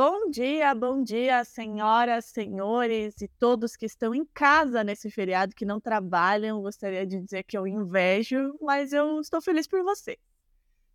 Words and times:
Bom 0.00 0.30
dia, 0.30 0.72
bom 0.76 1.02
dia, 1.02 1.42
senhoras, 1.42 2.26
senhores 2.26 3.20
e 3.20 3.26
todos 3.26 3.74
que 3.74 3.84
estão 3.84 4.14
em 4.14 4.24
casa 4.24 4.84
nesse 4.84 5.10
feriado 5.10 5.56
que 5.56 5.64
não 5.64 5.80
trabalham. 5.80 6.62
Gostaria 6.62 7.04
de 7.04 7.20
dizer 7.20 7.42
que 7.42 7.58
eu 7.58 7.66
invejo, 7.66 8.56
mas 8.62 8.92
eu 8.92 9.20
estou 9.20 9.42
feliz 9.42 9.66
por 9.66 9.82
você. 9.82 10.16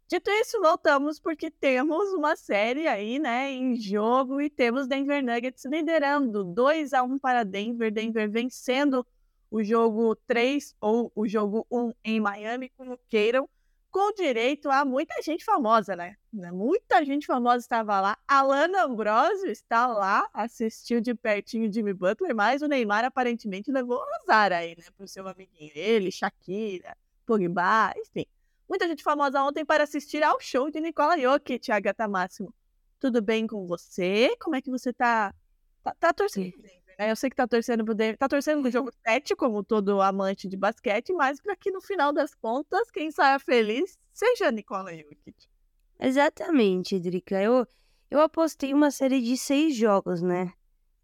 Dito 0.07 0.31
isso, 0.31 0.57
voltamos 0.61 1.19
porque 1.19 1.51
temos 1.51 2.13
uma 2.13 2.37
série 2.37 2.87
aí, 2.87 3.19
né, 3.19 3.51
em 3.51 3.75
jogo 3.75 4.39
e 4.39 4.49
temos 4.49 4.87
Denver 4.87 5.21
Nuggets 5.21 5.65
liderando 5.65 6.41
2 6.45 6.93
a 6.93 7.03
1 7.03 7.19
para 7.19 7.43
Denver, 7.43 7.91
Denver 7.91 8.31
vencendo 8.31 9.05
o 9.51 9.61
jogo 9.61 10.15
3 10.25 10.77
ou 10.79 11.11
o 11.13 11.27
jogo 11.27 11.67
1 11.69 11.91
em 12.05 12.21
Miami, 12.21 12.69
como 12.77 12.97
queiram 13.09 13.49
com 13.93 14.11
direito 14.11 14.71
a 14.71 14.83
muita 14.83 15.21
gente 15.21 15.45
famosa, 15.45 15.95
né? 15.95 16.17
Muita 16.33 17.05
gente 17.05 17.27
famosa 17.27 17.59
estava 17.59 18.01
lá. 18.01 18.17
Alana 18.27 18.85
Ambrosio 18.85 19.51
está 19.51 19.85
lá, 19.85 20.27
assistiu 20.33 20.99
de 20.99 21.13
pertinho 21.13 21.71
Jimmy 21.71 21.93
Butler, 21.93 22.35
mas 22.35 22.63
o 22.63 22.67
Neymar 22.67 23.05
aparentemente 23.05 23.71
levou 23.71 23.99
o 23.99 24.15
azar 24.15 24.51
aí, 24.51 24.75
né? 24.75 24.83
Pro 24.97 25.07
seu 25.07 25.27
amiguinho. 25.27 25.71
Ele, 25.75 26.11
Shakira, 26.11 26.97
Pogba, 27.23 27.93
enfim. 27.95 28.25
Muita 28.67 28.87
gente 28.87 29.03
famosa 29.03 29.43
ontem 29.43 29.63
para 29.63 29.83
assistir 29.83 30.23
ao 30.23 30.39
show 30.39 30.71
de 30.71 30.81
Nicola 30.81 31.15
Jokic, 31.15 31.71
Agatha 31.71 32.07
Máximo. 32.07 32.51
Tudo 32.99 33.21
bem 33.21 33.45
com 33.45 33.67
você? 33.67 34.35
Como 34.39 34.55
é 34.55 34.61
que 34.61 34.71
você 34.71 34.91
tá? 34.91 35.35
Tá, 35.83 35.93
tá 35.99 36.13
torcendo 36.13 36.51
né? 36.97 37.11
Eu 37.11 37.15
sei 37.15 37.29
que 37.29 37.35
tá 37.35 37.47
torcendo 37.47 37.83
pro 37.83 37.95
Denver. 37.95 38.17
Tá 38.17 38.27
torcendo 38.27 38.61
pro 38.61 38.71
jogo 38.71 38.91
7, 39.05 39.35
como 39.35 39.63
todo 39.63 40.01
amante 40.01 40.47
de 40.47 40.57
basquete, 40.57 41.13
mas 41.13 41.41
para 41.41 41.55
que 41.55 41.71
no 41.71 41.81
final 41.81 42.11
das 42.11 42.33
contas, 42.35 42.89
quem 42.91 43.11
saia 43.11 43.39
feliz 43.39 43.97
seja 44.11 44.51
Nicola 44.51 44.95
Jokic. 44.95 45.49
Exatamente, 45.99 46.99
Drica. 46.99 47.41
Eu, 47.41 47.65
eu 48.09 48.19
apostei 48.19 48.73
uma 48.73 48.91
série 48.91 49.21
de 49.21 49.37
seis 49.37 49.75
jogos, 49.75 50.21
né? 50.21 50.51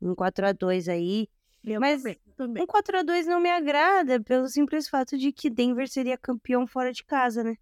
Um 0.02 0.16
4x2 0.16 0.88
aí. 0.88 1.28
Eu 1.64 1.80
Mas 1.80 2.02
também, 2.02 2.20
também. 2.38 2.64
Um 2.64 2.68
4x2 2.68 3.26
não 3.26 3.40
me 3.40 3.50
agrada 3.50 4.22
pelo 4.22 4.48
simples 4.48 4.88
fato 4.88 5.18
de 5.18 5.31
que 5.31 5.50
Denver 5.50 5.88
seria 5.88 6.18
campeão 6.18 6.66
fora 6.66 6.92
de 6.92 7.03
casa, 7.03 7.44
né? 7.44 7.56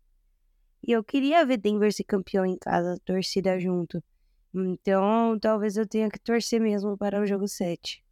E 0.85 0.91
eu 0.91 1.03
queria 1.03 1.45
ver 1.45 1.57
Denver 1.57 1.91
ser 1.91 2.03
campeão 2.03 2.45
em 2.45 2.57
casa, 2.57 2.99
torcida 3.03 3.59
junto. 3.59 4.03
Então, 4.53 5.37
talvez 5.39 5.77
eu 5.77 5.87
tenha 5.87 6.09
que 6.09 6.19
torcer 6.19 6.61
mesmo 6.61 6.97
para 6.97 7.21
o 7.21 7.25
jogo 7.25 7.47
7. 7.47 8.03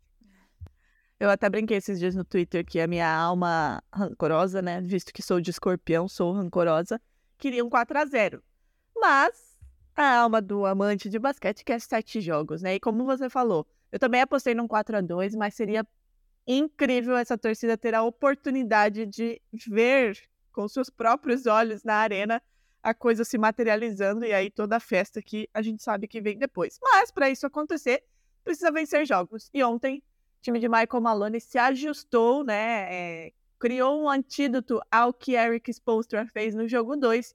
Eu 1.19 1.29
até 1.29 1.49
brinquei 1.49 1.77
esses 1.77 1.97
dias 1.97 2.13
no 2.13 2.25
Twitter 2.25 2.65
que 2.65 2.79
a 2.79 2.87
minha 2.87 3.09
alma 3.09 3.81
rancorosa, 3.91 4.61
né? 4.61 4.81
Visto 4.81 5.13
que 5.13 5.21
sou 5.21 5.39
de 5.39 5.49
escorpião, 5.49 6.07
sou 6.07 6.33
rancorosa, 6.33 7.01
queria 7.37 7.63
um 7.63 7.69
4 7.69 7.97
a 7.97 8.05
0 8.05 8.43
Mas 8.95 9.57
a 9.95 10.17
alma 10.17 10.41
do 10.41 10.65
amante 10.65 11.09
de 11.09 11.17
basquete 11.17 11.63
quer 11.63 11.79
sete 11.79 12.19
jogos, 12.19 12.61
né? 12.61 12.75
E 12.75 12.79
como 12.79 13.05
você 13.05 13.29
falou, 13.29 13.65
eu 13.91 13.99
também 13.99 14.21
apostei 14.21 14.53
num 14.53 14.67
4 14.67 14.97
a 14.97 15.01
2 15.01 15.35
mas 15.35 15.53
seria 15.53 15.87
incrível 16.45 17.15
essa 17.15 17.37
torcida 17.37 17.77
ter 17.77 17.95
a 17.95 18.03
oportunidade 18.03 19.05
de 19.05 19.41
ver 19.67 20.19
com 20.51 20.67
seus 20.67 20.89
próprios 20.89 21.45
olhos 21.45 21.83
na 21.83 21.95
arena 21.95 22.41
a 22.83 22.93
coisa 22.93 23.23
se 23.23 23.37
materializando 23.37 24.25
e 24.25 24.31
aí 24.31 24.51
toda 24.51 24.75
a 24.75 24.79
festa 24.79 25.21
que 25.21 25.49
a 25.53 25.61
gente 25.61 25.81
sabe 25.81 26.07
que 26.07 26.21
vem 26.21 26.37
depois. 26.37 26.77
Mas 26.83 27.09
para 27.09 27.29
isso 27.29 27.47
acontecer, 27.47 28.03
precisa 28.43 28.71
vencer 28.71 29.07
jogos. 29.07 29.49
E 29.51 29.63
ontem 29.63 30.03
time 30.45 30.59
de 30.59 30.69
Michael 30.69 31.01
Maloney 31.01 31.41
se 31.41 31.57
ajustou, 31.57 32.43
né? 32.43 32.93
é, 32.93 33.33
criou 33.57 34.03
um 34.03 34.09
antídoto 34.09 34.79
ao 34.91 35.11
que 35.11 35.33
Eric 35.33 35.71
Spoelstra 35.71 36.27
fez 36.27 36.53
no 36.53 36.67
jogo 36.67 36.95
2 36.95 37.33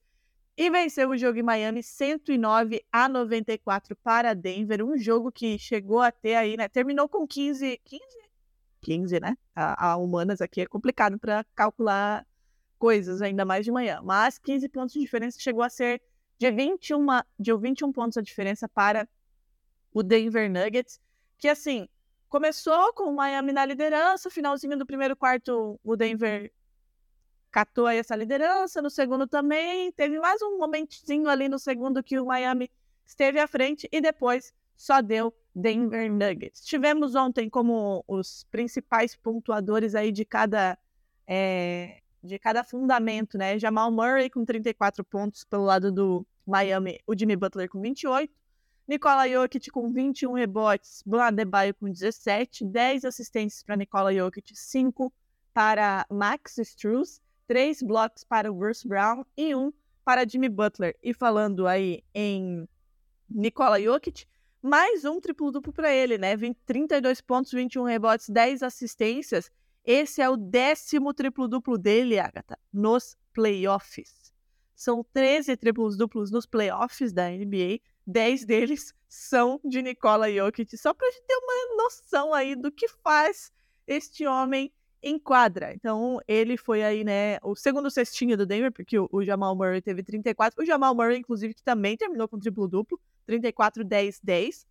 e 0.56 0.70
venceu 0.70 1.10
o 1.10 1.16
jogo 1.16 1.38
em 1.38 1.42
Miami 1.42 1.82
109 1.82 2.84
a 2.92 3.08
94 3.08 3.96
para 3.96 4.34
Denver, 4.34 4.84
um 4.84 4.96
jogo 4.96 5.32
que 5.32 5.58
chegou 5.58 6.00
a 6.00 6.12
ter 6.12 6.36
aí, 6.36 6.56
né? 6.56 6.68
Terminou 6.68 7.08
com 7.08 7.26
15, 7.26 7.80
15, 7.84 8.04
15, 8.80 9.20
né? 9.20 9.36
A, 9.56 9.92
a 9.92 9.96
humanas 9.96 10.40
aqui 10.40 10.60
é 10.60 10.66
complicado 10.66 11.18
para 11.18 11.44
calcular 11.54 12.24
coisas, 12.78 13.22
ainda 13.22 13.44
mais 13.44 13.64
de 13.64 13.72
manhã, 13.72 14.00
mas 14.04 14.38
15 14.38 14.68
pontos 14.68 14.92
de 14.92 15.00
diferença 15.00 15.40
chegou 15.40 15.62
a 15.62 15.68
ser 15.68 16.00
de 16.38 16.50
21, 16.50 17.06
de 17.38 17.56
21 17.56 17.92
pontos 17.92 18.16
a 18.16 18.22
diferença 18.22 18.68
para 18.68 19.08
o 19.92 20.02
Denver 20.02 20.48
Nuggets, 20.50 21.00
que 21.38 21.48
assim, 21.48 21.88
começou 22.30 22.92
com 22.94 23.10
o 23.10 23.14
Miami 23.14 23.52
na 23.52 23.66
liderança, 23.66 24.30
finalzinho 24.30 24.78
do 24.78 24.86
primeiro 24.86 25.16
quarto 25.16 25.78
o 25.84 25.96
Denver 25.96 26.50
catou 27.50 27.86
aí 27.86 27.98
essa 27.98 28.14
liderança, 28.14 28.80
no 28.80 28.88
segundo 28.88 29.26
também, 29.26 29.90
teve 29.92 30.18
mais 30.20 30.40
um 30.40 30.56
momentinho 30.56 31.28
ali 31.28 31.48
no 31.48 31.58
segundo 31.58 32.02
que 32.02 32.18
o 32.18 32.24
Miami 32.24 32.70
esteve 33.04 33.40
à 33.40 33.48
frente 33.48 33.88
e 33.90 34.00
depois 34.00 34.54
só 34.76 35.02
deu 35.02 35.34
Denver 35.52 36.10
Nuggets. 36.10 36.64
Tivemos 36.64 37.16
ontem 37.16 37.50
como 37.50 38.04
os 38.06 38.44
principais 38.44 39.16
pontuadores 39.16 39.96
aí 39.96 40.12
de 40.12 40.24
cada 40.24 40.78
é, 41.26 42.00
de 42.22 42.38
cada 42.38 42.62
fundamento, 42.62 43.36
né? 43.36 43.58
Jamal 43.58 43.90
Murray 43.90 44.30
com 44.30 44.44
34 44.44 45.02
pontos 45.04 45.44
pelo 45.44 45.64
lado 45.64 45.90
do 45.90 46.24
Miami, 46.46 47.00
o 47.06 47.18
Jimmy 47.18 47.34
Butler 47.34 47.68
com 47.68 47.80
28, 47.80 48.32
Nikola 48.90 49.28
Jokic 49.28 49.70
com 49.70 49.88
21 49.88 50.32
rebotes, 50.32 51.00
Bam 51.06 51.22
Adebayo 51.22 51.72
com 51.76 51.88
17, 51.88 52.64
10 52.64 53.04
assistências 53.04 53.62
para 53.62 53.76
Nikola 53.76 54.12
Jokic, 54.12 54.52
5 54.52 55.12
para 55.54 56.04
Max 56.10 56.58
Struz, 56.58 57.22
3 57.46 57.82
blocos 57.82 58.24
para 58.24 58.50
o 58.50 58.54
Bruce 58.56 58.88
Brown 58.88 59.24
e 59.36 59.54
1 59.54 59.72
para 60.04 60.28
Jimmy 60.28 60.48
Butler. 60.48 60.96
E 61.00 61.14
falando 61.14 61.68
aí 61.68 62.02
em 62.12 62.68
Nikola 63.30 63.80
Jokic, 63.80 64.26
mais 64.60 65.04
um 65.04 65.20
triplo-duplo 65.20 65.72
para 65.72 65.94
ele, 65.94 66.18
né? 66.18 66.36
20, 66.36 66.58
32 66.66 67.20
pontos, 67.20 67.52
21 67.52 67.84
rebotes, 67.84 68.28
10 68.28 68.60
assistências. 68.64 69.52
Esse 69.84 70.20
é 70.20 70.28
o 70.28 70.36
décimo 70.36 71.14
triplo-duplo 71.14 71.78
dele, 71.78 72.18
Agatha, 72.18 72.58
nos 72.72 73.16
playoffs. 73.32 74.32
São 74.74 75.04
13 75.12 75.56
triplos-duplos 75.56 76.32
nos 76.32 76.44
playoffs 76.44 77.12
da 77.12 77.30
NBA, 77.30 77.78
10 78.06 78.44
deles 78.44 78.94
são 79.08 79.60
de 79.64 79.82
Nikola 79.82 80.32
Jokic, 80.32 80.76
só 80.76 80.94
para 80.94 81.06
a 81.06 81.10
gente 81.10 81.24
ter 81.26 81.34
uma 81.34 81.82
noção 81.82 82.32
aí 82.32 82.54
do 82.54 82.70
que 82.70 82.88
faz 82.88 83.52
este 83.86 84.26
homem 84.26 84.72
em 85.02 85.18
quadra. 85.18 85.72
Então, 85.74 86.20
ele 86.28 86.56
foi 86.56 86.82
aí, 86.82 87.04
né, 87.04 87.38
o 87.42 87.54
segundo 87.54 87.90
cestinho 87.90 88.36
do 88.36 88.46
Denver, 88.46 88.72
porque 88.72 88.98
o, 88.98 89.08
o 89.10 89.24
Jamal 89.24 89.54
Murray 89.56 89.80
teve 89.80 90.02
34. 90.02 90.62
O 90.62 90.66
Jamal 90.66 90.94
Murray, 90.94 91.18
inclusive, 91.18 91.54
que 91.54 91.62
também 91.62 91.96
terminou 91.96 92.28
com 92.28 92.38
triplo-duplo, 92.38 93.00
34, 93.26 93.82
10, 93.82 94.20
10. 94.22 94.66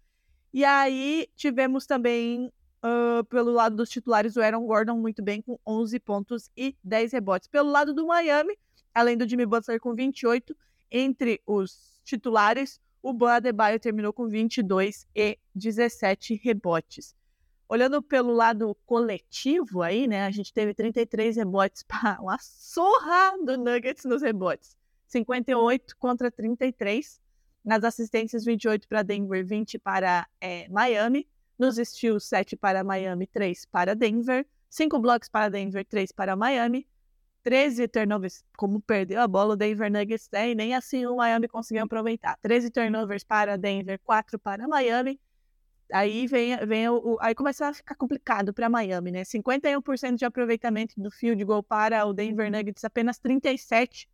E 0.54 0.64
aí, 0.64 1.28
tivemos 1.36 1.86
também, 1.86 2.52
uh, 2.84 3.24
pelo 3.26 3.52
lado 3.52 3.76
dos 3.76 3.90
titulares, 3.90 4.36
o 4.36 4.42
Aaron 4.42 4.66
Gordon 4.66 4.98
muito 4.98 5.24
bem, 5.24 5.42
com 5.42 5.60
11 5.66 6.00
pontos 6.00 6.50
e 6.56 6.76
10 6.84 7.14
rebotes. 7.14 7.48
Pelo 7.48 7.72
lado 7.72 7.94
do 7.94 8.08
Miami, 8.08 8.58
além 8.94 9.18
do 9.18 9.28
Jimmy 9.28 9.46
Butler 9.46 9.80
com 9.80 9.94
28, 9.96 10.56
entre 10.92 11.42
os 11.46 12.00
titulares, 12.04 12.80
o 13.02 13.14
Ban 13.14 13.34
Adebayo 13.34 13.80
terminou 13.80 14.12
com 14.12 14.28
22 14.28 15.08
e 15.16 15.38
17 15.56 16.36
rebotes. 16.36 17.16
Olhando 17.68 18.02
pelo 18.02 18.34
lado 18.34 18.76
coletivo 18.86 19.82
aí, 19.82 20.08
né, 20.08 20.26
a 20.26 20.32
gente 20.32 20.52
teve 20.52 20.74
33 20.74 21.38
rebotes 21.38 21.84
para 21.84 22.18
uma 22.22 22.38
surra 22.40 23.38
do 23.46 23.58
Nuggets 23.58 24.06
nos 24.06 24.22
rebotes. 24.22 24.76
58 25.08 25.96
contra 25.98 26.32
33. 26.32 27.22
Nas 27.64 27.84
assistências, 27.84 28.46
28 28.46 28.88
para 28.88 29.04
Denver, 29.04 29.46
20 29.46 29.78
para 29.80 30.28
é, 30.40 30.68
Miami. 30.70 31.28
Nos 31.58 31.76
steals, 31.76 32.24
7 32.24 32.56
para 32.56 32.84
Miami, 32.84 33.28
3 33.28 33.66
para 33.66 33.94
Denver. 33.94 34.46
5 34.70 34.98
blocos 35.00 35.28
para 35.28 35.50
Denver, 35.50 35.86
3 35.86 36.12
para 36.12 36.36
Miami. 36.36 36.88
13 37.50 37.88
turnovers, 37.88 38.44
como 38.56 38.80
perdeu 38.80 39.20
a 39.20 39.28
bola 39.28 39.54
o 39.54 39.58
Denver 39.58 39.92
Nuggets, 39.92 40.30
e 40.32 40.54
nem 40.54 40.76
assim 40.76 41.08
o 41.08 41.16
Miami 41.16 41.48
conseguiu 41.48 41.84
aproveitar. 41.84 42.38
13 42.44 42.70
turnovers 42.70 43.24
para 43.24 43.58
Denver, 43.58 44.00
4 44.04 44.38
para 44.38 44.68
Miami. 44.68 45.20
aí 45.92 46.28
vem, 46.28 46.56
vem 46.68 46.88
o, 46.90 47.18
aí 47.20 47.34
começa 47.34 47.68
a 47.68 47.74
ficar 47.74 47.96
complicado 47.96 48.54
para 48.54 48.70
Miami, 48.70 49.10
né? 49.10 49.24
51% 49.24 50.16
de 50.16 50.26
aproveitamento 50.26 50.94
do 50.96 51.10
field 51.10 51.44
goal 51.44 51.64
para 51.64 52.06
o 52.06 52.14
Denver 52.14 52.52
Nuggets, 52.52 52.86
apenas 52.86 53.18
37 53.18 54.08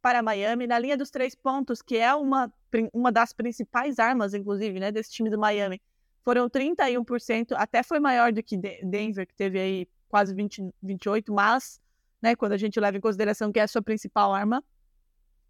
para 0.00 0.22
Miami. 0.22 0.66
Na 0.66 0.78
linha 0.78 0.96
dos 0.96 1.10
três 1.10 1.34
pontos, 1.34 1.82
que 1.82 1.98
é 1.98 2.14
uma, 2.14 2.50
uma 2.94 3.12
das 3.12 3.34
principais 3.34 3.98
armas, 3.98 4.32
inclusive, 4.32 4.80
né, 4.80 4.90
desse 4.90 5.10
time 5.10 5.28
do 5.28 5.38
Miami, 5.38 5.82
foram 6.24 6.48
31%, 6.48 7.52
até 7.58 7.82
foi 7.82 8.00
maior 8.00 8.32
do 8.32 8.42
que 8.42 8.56
De- 8.56 8.80
Denver, 8.82 9.26
que 9.26 9.34
teve 9.34 9.60
aí 9.60 9.88
quase 10.08 10.34
20, 10.34 10.66
28, 10.82 11.30
mas, 11.30 11.78
né, 12.20 12.36
quando 12.36 12.52
a 12.52 12.56
gente 12.56 12.78
leva 12.78 12.96
em 12.96 13.00
consideração 13.00 13.52
que 13.52 13.58
é 13.58 13.62
a 13.62 13.68
sua 13.68 13.82
principal 13.82 14.34
arma, 14.34 14.62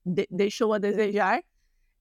de- 0.04 0.28
deixou 0.30 0.72
a 0.72 0.78
desejar. 0.78 1.42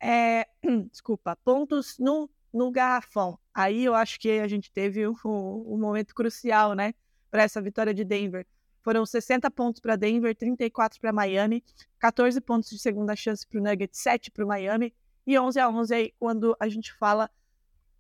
É, 0.02 0.48
desculpa, 0.92 1.36
pontos 1.38 1.98
no, 2.00 2.30
no 2.54 2.72
garrafão. 2.72 3.38
Aí 3.54 3.84
eu 3.84 3.94
acho 3.94 4.20
que 4.20 4.40
a 4.40 4.48
gente 4.48 4.72
teve 4.72 5.08
um, 5.08 5.16
um 5.26 5.78
momento 5.78 6.14
crucial, 6.14 6.74
né, 6.74 6.94
para 7.30 7.44
essa 7.44 7.62
vitória 7.62 7.94
de 7.94 8.04
Denver. 8.04 8.46
Foram 8.82 9.06
60 9.06 9.52
pontos 9.52 9.82
para 9.82 9.96
Denver, 9.96 10.36
34 10.36 11.00
para 11.00 11.12
Miami, 11.12 11.64
14 12.00 12.40
pontos 12.42 12.70
de 12.70 12.80
segunda 12.80 13.16
chance 13.16 13.46
para 13.46 13.60
o 13.60 13.64
Nuggets, 13.64 14.00
7 14.00 14.32
para 14.32 14.46
o 14.46 14.48
Miami 14.48 14.94
e 15.28 15.38
11 15.38 15.60
a 15.60 15.70
11 15.70 15.94
aí 15.94 16.14
quando 16.18 16.56
a 16.60 16.68
gente 16.70 16.94
fala 16.94 17.30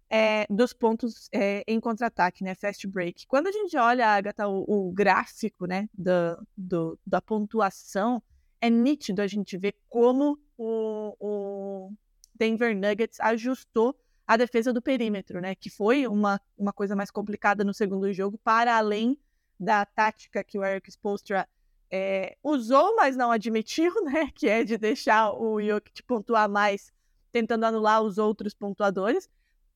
é, 0.09 0.45
dos 0.49 0.73
pontos 0.73 1.29
é, 1.31 1.63
em 1.67 1.79
contra-ataque, 1.79 2.43
né, 2.43 2.55
fast 2.55 2.87
break. 2.87 3.27
Quando 3.27 3.47
a 3.47 3.51
gente 3.51 3.77
olha, 3.77 4.07
Agatha, 4.07 4.47
o, 4.47 4.65
o 4.67 4.91
gráfico, 4.91 5.65
né, 5.65 5.87
da, 5.93 6.41
do, 6.57 6.99
da 7.05 7.21
pontuação, 7.21 8.21
é 8.59 8.69
nítido 8.69 9.21
a 9.21 9.27
gente 9.27 9.57
ver 9.57 9.75
como 9.87 10.37
o, 10.57 11.15
o 11.19 11.93
Denver 12.33 12.75
Nuggets 12.75 13.19
ajustou 13.19 13.95
a 14.27 14.35
defesa 14.35 14.73
do 14.73 14.81
perímetro, 14.81 15.39
né, 15.39 15.55
que 15.55 15.69
foi 15.69 16.07
uma, 16.07 16.41
uma 16.57 16.73
coisa 16.73 16.95
mais 16.95 17.11
complicada 17.11 17.63
no 17.63 17.73
segundo 17.73 18.11
jogo, 18.11 18.37
para 18.37 18.77
além 18.77 19.17
da 19.59 19.85
tática 19.85 20.43
que 20.43 20.57
o 20.57 20.63
Eric 20.63 20.89
Spoelstra 20.89 21.47
é, 21.91 22.37
usou, 22.43 22.95
mas 22.95 23.15
não 23.15 23.31
admitiu, 23.31 23.93
né, 24.05 24.29
que 24.33 24.47
é 24.47 24.63
de 24.63 24.77
deixar 24.77 25.31
o 25.31 25.61
Jokic 25.61 26.03
pontuar 26.03 26.49
mais, 26.49 26.93
tentando 27.31 27.65
anular 27.65 28.01
os 28.01 28.17
outros 28.17 28.53
pontuadores. 28.53 29.29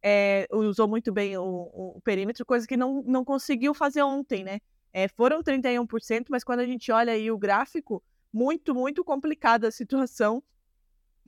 É, 0.05 0.47
usou 0.51 0.87
muito 0.87 1.13
bem 1.13 1.37
o, 1.37 1.43
o, 1.45 2.01
perímetro, 2.03 2.45
coisa 2.45 2.67
que 2.67 2.75
não, 2.75 3.01
não 3.03 3.23
conseguiu 3.23 3.73
fazer 3.73 4.03
ontem, 4.03 4.43
né? 4.43 4.59
É, 4.91 5.07
foram 5.07 5.41
31%, 5.41 6.25
mas 6.29 6.43
quando 6.43 6.59
a 6.59 6.65
gente 6.65 6.91
olha 6.91 7.13
aí 7.13 7.31
o 7.31 7.37
gráfico, 7.37 8.03
muito, 8.31 8.75
muito 8.75 9.03
complicada 9.03 9.69
a 9.69 9.71
situação 9.71 10.43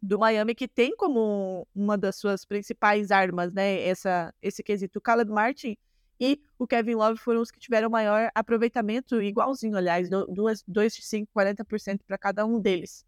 do 0.02 0.20
Miami, 0.20 0.54
que 0.54 0.68
tem 0.68 0.96
como 0.96 1.68
uma 1.74 1.98
das 1.98 2.18
suas 2.18 2.46
principais 2.46 3.12
armas, 3.12 3.54
né, 3.54 3.82
essa, 3.82 4.34
esse 4.42 4.62
quesito. 4.62 5.00
O 5.00 5.02
Caleb 5.02 5.32
Martin 5.32 5.78
e 6.20 6.42
o 6.60 6.68
Kevin 6.68 6.96
Love 6.96 7.18
foram 7.20 7.42
os 7.42 7.52
que 7.52 7.60
tiveram 7.60 7.90
maior 7.90 8.30
aproveitamento, 8.36 9.22
igualzinho, 9.22 9.78
aliás, 9.78 10.10
2 10.10 10.96
de 10.96 11.02
5, 11.02 11.32
40% 11.34 12.02
para 12.06 12.18
cada 12.18 12.46
um 12.46 12.60
deles. 12.60 13.06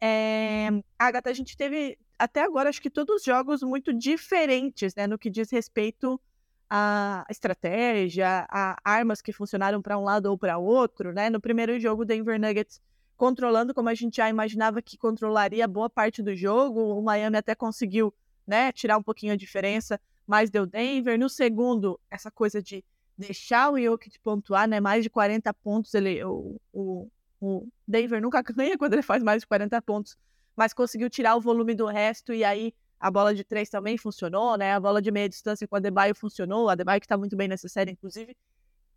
É, 0.00 0.68
Agatha, 0.98 1.30
a 1.30 1.34
gente 1.34 1.56
teve 1.56 1.98
até 2.18 2.42
agora, 2.42 2.68
acho 2.68 2.82
que 2.82 2.90
todos 2.90 3.16
os 3.16 3.24
jogos 3.24 3.62
muito 3.62 3.92
diferentes, 3.92 4.94
né, 4.94 5.06
no 5.06 5.18
que 5.18 5.30
diz 5.30 5.50
respeito 5.50 6.20
à 6.68 7.24
estratégia, 7.30 8.46
a 8.50 8.76
armas 8.84 9.22
que 9.22 9.32
funcionaram 9.32 9.80
para 9.80 9.98
um 9.98 10.04
lado 10.04 10.26
ou 10.26 10.36
para 10.36 10.58
outro, 10.58 11.12
né? 11.12 11.30
No 11.30 11.40
primeiro 11.40 11.78
jogo, 11.80 12.04
Denver 12.04 12.38
Nuggets 12.38 12.80
controlando 13.16 13.74
como 13.74 13.88
a 13.88 13.94
gente 13.94 14.18
já 14.18 14.28
imaginava 14.28 14.80
que 14.80 14.96
controlaria 14.96 15.66
boa 15.66 15.90
parte 15.90 16.22
do 16.22 16.36
jogo, 16.36 16.80
o 16.80 17.02
Miami 17.02 17.36
até 17.36 17.54
conseguiu, 17.54 18.14
né, 18.46 18.70
tirar 18.70 18.96
um 18.96 19.02
pouquinho 19.02 19.32
a 19.32 19.36
diferença, 19.36 20.00
mas 20.26 20.50
deu 20.50 20.64
Denver. 20.64 21.18
No 21.18 21.28
segundo, 21.28 21.98
essa 22.10 22.30
coisa 22.30 22.62
de 22.62 22.84
deixar 23.16 23.72
o 23.72 23.80
Jokic 23.80 24.18
pontuar, 24.20 24.68
né, 24.68 24.78
mais 24.78 25.02
de 25.02 25.10
40 25.10 25.52
pontos, 25.54 25.92
ele, 25.94 26.22
o, 26.22 26.60
o, 26.72 27.10
o 27.40 27.66
Denver 27.86 28.20
nunca 28.20 28.42
ganha 28.52 28.76
quando 28.76 28.94
ele 28.94 29.02
faz 29.02 29.22
mais 29.22 29.42
de 29.42 29.46
40 29.46 29.80
pontos, 29.82 30.16
mas 30.56 30.72
conseguiu 30.72 31.08
tirar 31.08 31.36
o 31.36 31.40
volume 31.40 31.74
do 31.74 31.86
resto 31.86 32.32
e 32.32 32.44
aí 32.44 32.74
a 33.00 33.10
bola 33.10 33.34
de 33.34 33.44
três 33.44 33.68
também 33.68 33.96
funcionou, 33.96 34.56
né? 34.56 34.72
A 34.72 34.80
bola 34.80 35.00
de 35.00 35.10
meia 35.10 35.28
distância 35.28 35.66
com 35.68 35.76
a 35.76 35.78
Adebayo 35.78 36.14
funcionou, 36.14 36.68
a 36.68 36.72
Adebayo 36.72 37.00
que 37.00 37.06
está 37.06 37.16
muito 37.16 37.36
bem 37.36 37.46
nessa 37.46 37.68
série, 37.68 37.92
inclusive, 37.92 38.36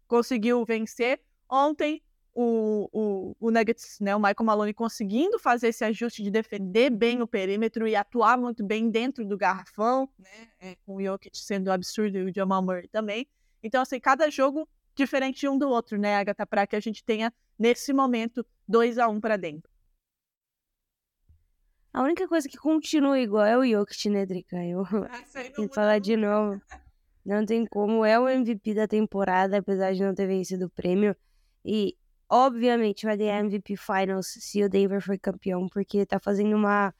conseguiu 0.08 0.66
vencer. 0.66 1.22
Ontem, 1.48 2.02
o, 2.34 2.90
o, 2.92 3.36
o 3.40 3.52
Nuggets, 3.52 4.00
né, 4.00 4.16
o 4.16 4.20
Michael 4.20 4.46
Maloney 4.46 4.74
conseguindo 4.74 5.38
fazer 5.38 5.68
esse 5.68 5.84
ajuste 5.84 6.24
de 6.24 6.32
defender 6.32 6.90
bem 6.90 7.22
o 7.22 7.28
perímetro 7.28 7.88
e 7.88 7.96
atuar 7.96 8.38
muito 8.38 8.64
bem 8.66 8.90
dentro 8.90 9.26
do 9.26 9.38
garrafão, 9.38 10.10
né, 10.18 10.48
é, 10.60 10.76
com 10.86 10.96
o 10.96 11.02
Jokic 11.04 11.38
sendo 11.38 11.72
absurdo 11.72 12.18
e 12.18 12.24
o 12.24 12.34
Jamal 12.34 12.62
Murray 12.62 12.88
também. 12.88 13.28
Então, 13.62 13.82
assim, 13.82 14.00
cada 14.00 14.30
jogo 14.30 14.68
diferente 14.96 15.48
um 15.48 15.58
do 15.58 15.70
outro, 15.70 15.98
né, 15.98 16.16
Agatha, 16.16 16.46
para 16.46 16.68
que 16.68 16.76
a 16.76 16.80
gente 16.80 17.04
tenha, 17.04 17.34
nesse 17.58 17.94
momento, 17.94 18.46
2 18.68 18.98
a 18.98 19.08
1 19.08 19.14
um 19.14 19.22
para 19.22 19.38
dentro. 19.38 19.70
A 21.94 22.02
única 22.04 22.26
coisa 22.28 22.48
que 22.48 22.58
continua 22.58 23.20
igual 23.20 23.46
é 23.46 23.58
o 23.58 23.66
Jokic, 23.66 24.10
né, 24.10 24.26
Drica? 24.26 24.64
Eu 24.64 24.86
que 25.54 25.68
falar 25.76 26.00
de 26.00 26.16
novo. 26.16 26.62
Não 27.26 27.46
tem 27.46 27.66
como. 27.66 28.06
É 28.06 28.18
o 28.18 28.30
MVP 28.30 28.74
da 28.74 28.88
temporada, 28.88 29.58
apesar 29.58 29.94
de 29.94 30.02
não 30.02 30.16
ter 30.16 30.26
vencido 30.26 30.68
o 30.68 30.70
prêmio. 30.70 31.16
E, 31.66 31.96
obviamente, 32.30 33.06
vai 33.06 33.18
ganhar 33.18 33.40
MVP 33.40 33.76
Finals 33.76 34.28
se 34.28 34.64
o 34.64 34.70
Denver 34.70 35.02
for 35.02 35.20
campeão, 35.20 35.68
porque 35.68 36.06
tá 36.06 36.18
fazendo 36.18 36.56
uma 36.56 36.94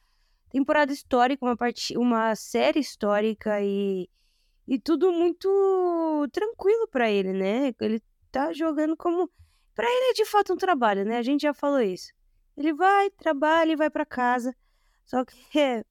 temporada 0.50 0.92
histórica, 0.92 1.44
uma, 1.44 1.56
part... 1.56 1.96
uma 1.96 2.34
série 2.36 2.80
histórica 2.80 3.62
e... 3.62 4.08
e 4.72 4.78
tudo 4.78 5.12
muito 5.12 6.26
tranquilo 6.32 6.88
para 6.88 7.10
ele, 7.10 7.34
né? 7.34 7.74
Ele 7.78 8.02
tá 8.30 8.54
jogando 8.54 8.96
como. 8.96 9.30
Para 9.74 9.86
ele 9.86 10.12
é 10.12 10.14
de 10.14 10.24
fato 10.24 10.54
um 10.54 10.56
trabalho, 10.56 11.04
né? 11.04 11.18
A 11.18 11.22
gente 11.22 11.42
já 11.42 11.52
falou 11.52 11.82
isso. 11.82 12.10
Ele 12.56 12.72
vai, 12.72 13.10
trabalha 13.10 13.72
e 13.72 13.76
vai 13.76 13.90
para 13.90 14.06
casa. 14.06 14.56
Só 15.04 15.26
que 15.26 15.36
é 15.58 15.84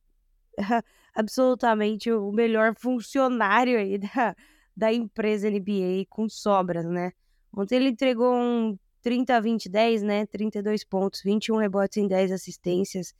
absolutamente 1.14 2.12
o 2.12 2.32
melhor 2.32 2.74
funcionário 2.76 3.78
aí 3.78 4.00
da, 4.00 4.36
da 4.76 4.92
empresa 4.92 5.48
NBA 5.48 6.08
com 6.10 6.28
sobras, 6.28 6.86
né? 6.86 7.12
Ontem 7.56 7.76
ele 7.76 7.90
entregou 7.90 8.36
um 8.36 8.76
30 9.04 9.38
a 9.38 9.40
20, 9.40 9.70
10, 9.70 10.02
né? 10.02 10.26
32 10.26 10.84
pontos, 10.86 11.22
21 11.24 11.58
rebotes 11.58 11.98
em 11.98 12.08
10 12.08 12.32
assistências. 12.32 13.14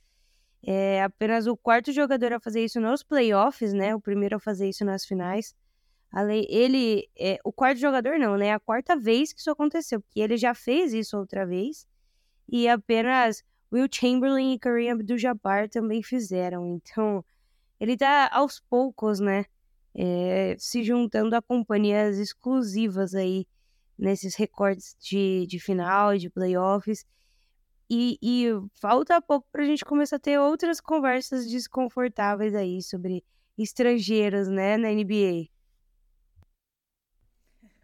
É 0.64 1.02
apenas 1.02 1.46
o 1.46 1.56
quarto 1.56 1.92
jogador 1.92 2.32
a 2.32 2.40
fazer 2.40 2.64
isso 2.64 2.80
nos 2.80 3.02
playoffs, 3.02 3.72
né? 3.72 3.94
O 3.94 4.00
primeiro 4.00 4.36
a 4.36 4.40
fazer 4.40 4.68
isso 4.68 4.84
nas 4.84 5.04
finais. 5.04 5.54
Ele, 6.48 7.08
é, 7.18 7.38
o 7.42 7.52
quarto 7.52 7.78
jogador 7.78 8.18
não, 8.18 8.36
né? 8.36 8.52
A 8.52 8.60
quarta 8.60 8.96
vez 8.96 9.32
que 9.32 9.40
isso 9.40 9.50
aconteceu, 9.50 10.00
porque 10.00 10.20
ele 10.20 10.36
já 10.36 10.54
fez 10.54 10.92
isso 10.92 11.16
outra 11.16 11.46
vez. 11.46 11.86
E 12.48 12.68
apenas 12.68 13.42
Will 13.72 13.88
Chamberlain 13.90 14.52
e 14.52 14.58
Kareem 14.58 14.90
Abdul-Jabbar 14.90 15.68
também 15.70 16.02
fizeram. 16.02 16.76
Então, 16.76 17.24
ele 17.80 17.96
tá 17.96 18.28
aos 18.30 18.60
poucos, 18.60 19.18
né, 19.18 19.46
é, 19.94 20.54
se 20.58 20.84
juntando 20.84 21.34
a 21.34 21.42
companhias 21.42 22.18
exclusivas 22.18 23.14
aí 23.14 23.46
nesses 23.98 24.34
recordes 24.34 24.96
de, 25.00 25.46
de 25.46 25.58
final, 25.58 26.16
de 26.16 26.28
playoffs. 26.28 27.06
E, 27.94 28.18
e 28.22 28.46
falta 28.80 29.20
pouco 29.20 29.46
pra 29.52 29.66
gente 29.66 29.84
começar 29.84 30.16
a 30.16 30.18
ter 30.18 30.38
outras 30.38 30.80
conversas 30.80 31.46
desconfortáveis 31.46 32.54
aí 32.54 32.80
sobre 32.80 33.22
estrangeiros, 33.58 34.48
né, 34.48 34.78
na 34.78 34.88
NBA. 34.88 35.50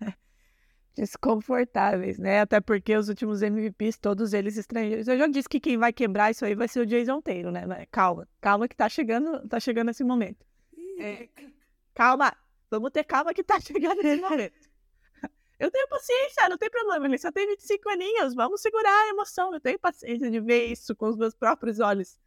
desconfortáveis, 0.96 2.18
né? 2.18 2.40
Até 2.40 2.58
porque 2.58 2.96
os 2.96 3.10
últimos 3.10 3.42
MVPs, 3.42 3.98
todos 3.98 4.32
eles 4.32 4.56
estrangeiros. 4.56 5.08
Eu 5.08 5.18
já 5.18 5.26
disse 5.26 5.46
que 5.46 5.60
quem 5.60 5.76
vai 5.76 5.92
quebrar 5.92 6.30
isso 6.30 6.42
aí 6.42 6.54
vai 6.54 6.68
ser 6.68 6.80
o 6.80 6.86
Jason 6.86 7.20
Taylor, 7.20 7.52
né? 7.52 7.66
Calma, 7.90 8.26
calma 8.40 8.66
que 8.66 8.74
tá 8.74 8.88
chegando, 8.88 9.46
tá 9.46 9.60
chegando 9.60 9.90
esse 9.90 10.02
momento. 10.02 10.42
É, 10.98 11.28
calma, 11.92 12.34
vamos 12.70 12.92
ter 12.92 13.04
calma 13.04 13.34
que 13.34 13.44
tá 13.44 13.60
chegando 13.60 14.00
esse 14.00 14.22
momento. 14.22 14.67
Eu 15.58 15.70
tenho 15.70 15.88
paciência, 15.88 16.48
não 16.48 16.56
tem 16.56 16.70
problema, 16.70 17.06
ele 17.06 17.18
só 17.18 17.32
tem 17.32 17.46
25 17.46 17.88
aninhos, 17.88 18.34
vamos 18.34 18.60
segurar 18.60 18.90
a 18.90 19.08
emoção, 19.08 19.52
eu 19.52 19.60
tenho 19.60 19.78
paciência 19.78 20.30
de 20.30 20.40
ver 20.40 20.66
isso 20.66 20.94
com 20.94 21.08
os 21.08 21.16
meus 21.16 21.34
próprios 21.34 21.80
olhos. 21.80 22.18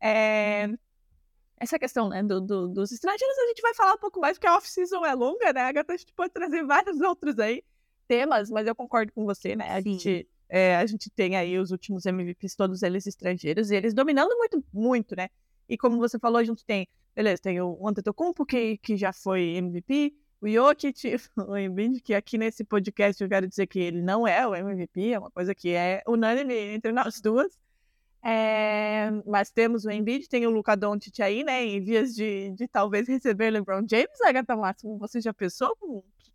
É... 0.00 0.68
Essa 1.56 1.78
questão, 1.78 2.08
né, 2.08 2.22
do, 2.22 2.40
do, 2.40 2.68
dos 2.68 2.92
estrangeiros 2.92 3.38
a 3.38 3.46
gente 3.48 3.62
vai 3.62 3.74
falar 3.74 3.94
um 3.94 3.98
pouco 3.98 4.20
mais, 4.20 4.36
porque 4.38 4.46
a 4.46 4.56
off-season 4.56 5.04
é 5.04 5.14
longa, 5.14 5.52
né, 5.52 5.62
Agatha? 5.62 5.94
A 5.94 5.96
gente 5.96 6.12
pode 6.12 6.32
trazer 6.32 6.64
vários 6.64 7.00
outros 7.00 7.38
aí 7.38 7.64
temas, 8.06 8.50
mas 8.50 8.66
eu 8.66 8.74
concordo 8.74 9.12
com 9.12 9.24
você, 9.24 9.56
né? 9.56 9.70
A 9.70 9.80
gente, 9.80 10.28
é, 10.48 10.76
a 10.76 10.86
gente 10.86 11.10
tem 11.10 11.36
aí 11.36 11.58
os 11.58 11.70
últimos 11.70 12.06
MVPs, 12.06 12.54
todos 12.56 12.82
eles 12.82 13.06
estrangeiros, 13.06 13.70
e 13.70 13.76
eles 13.76 13.92
dominando 13.92 14.36
muito, 14.36 14.64
muito, 14.72 15.16
né? 15.16 15.28
E 15.68 15.76
como 15.76 15.98
você 15.98 16.18
falou, 16.18 16.38
a 16.38 16.44
gente 16.44 16.64
tem, 16.64 16.88
beleza, 17.14 17.42
tem 17.42 17.60
o 17.60 17.86
Antetokounmpo, 17.86 18.46
que, 18.46 18.78
que 18.78 18.96
já 18.96 19.12
foi 19.12 19.56
MVP, 19.56 20.16
o 20.40 20.48
Jokic, 20.48 21.16
o 21.36 21.56
Embiid, 21.56 22.00
que 22.00 22.14
aqui 22.14 22.38
nesse 22.38 22.64
podcast 22.64 23.22
eu 23.22 23.28
quero 23.28 23.46
dizer 23.46 23.66
que 23.66 23.78
ele 23.78 24.02
não 24.02 24.26
é 24.26 24.46
o 24.46 24.54
MVP, 24.54 25.12
é 25.12 25.18
uma 25.18 25.30
coisa 25.30 25.54
que 25.54 25.70
é 25.70 26.02
unânime 26.06 26.54
entre 26.54 26.92
nós 26.92 27.20
duas. 27.20 27.58
É, 28.22 29.10
mas 29.24 29.50
temos 29.50 29.84
o 29.84 29.90
Embiid, 29.90 30.28
tem 30.28 30.46
o 30.46 30.50
Luca 30.50 30.76
Doncic 30.76 31.20
aí, 31.20 31.44
né, 31.44 31.64
em 31.64 31.80
vias 31.80 32.14
de, 32.14 32.50
de 32.50 32.66
talvez 32.66 33.08
receber 33.08 33.50
LeBron 33.50 33.86
James, 33.88 34.20
Agatha 34.22 34.56
Máximo, 34.56 34.98
você 34.98 35.20
já 35.20 35.32
pensou? 35.32 35.76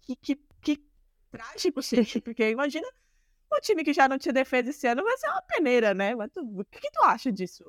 Que, 0.02 0.16
que, 0.16 0.36
que, 0.36 0.36
que 0.62 0.84
trágico 1.30 1.82
seria, 1.82 2.22
porque 2.22 2.50
imagina 2.50 2.88
o 3.52 3.62
time 3.62 3.84
que 3.84 3.94
já 3.94 4.08
não 4.08 4.18
tinha 4.18 4.34
defesa 4.34 4.70
esse 4.70 4.88
ano 4.88 5.04
vai 5.04 5.18
ser 5.18 5.28
uma 5.28 5.42
peneira, 5.44 5.94
né? 5.94 6.16
Mas 6.16 6.32
tu, 6.32 6.42
o 6.42 6.66
que, 6.66 6.80
que, 6.80 6.92
tu 6.92 7.04
acha 7.04 7.32
disso? 7.32 7.64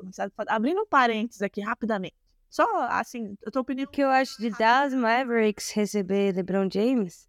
Abrindo 0.49 0.81
um 0.81 0.87
parênteses 0.87 1.43
aqui 1.43 1.61
rapidamente. 1.61 2.17
Só 2.55 2.65
assim, 2.83 3.37
a 3.45 3.51
tua 3.51 3.63
opinião. 3.63 3.85
O 3.85 3.91
que 3.91 4.01
eu 4.01 4.09
acho 4.09 4.41
de 4.41 4.49
Dallas 4.51 4.95
Mavericks 4.95 5.73
receber 5.73 6.37
LeBron 6.37 6.69
James? 6.73 7.29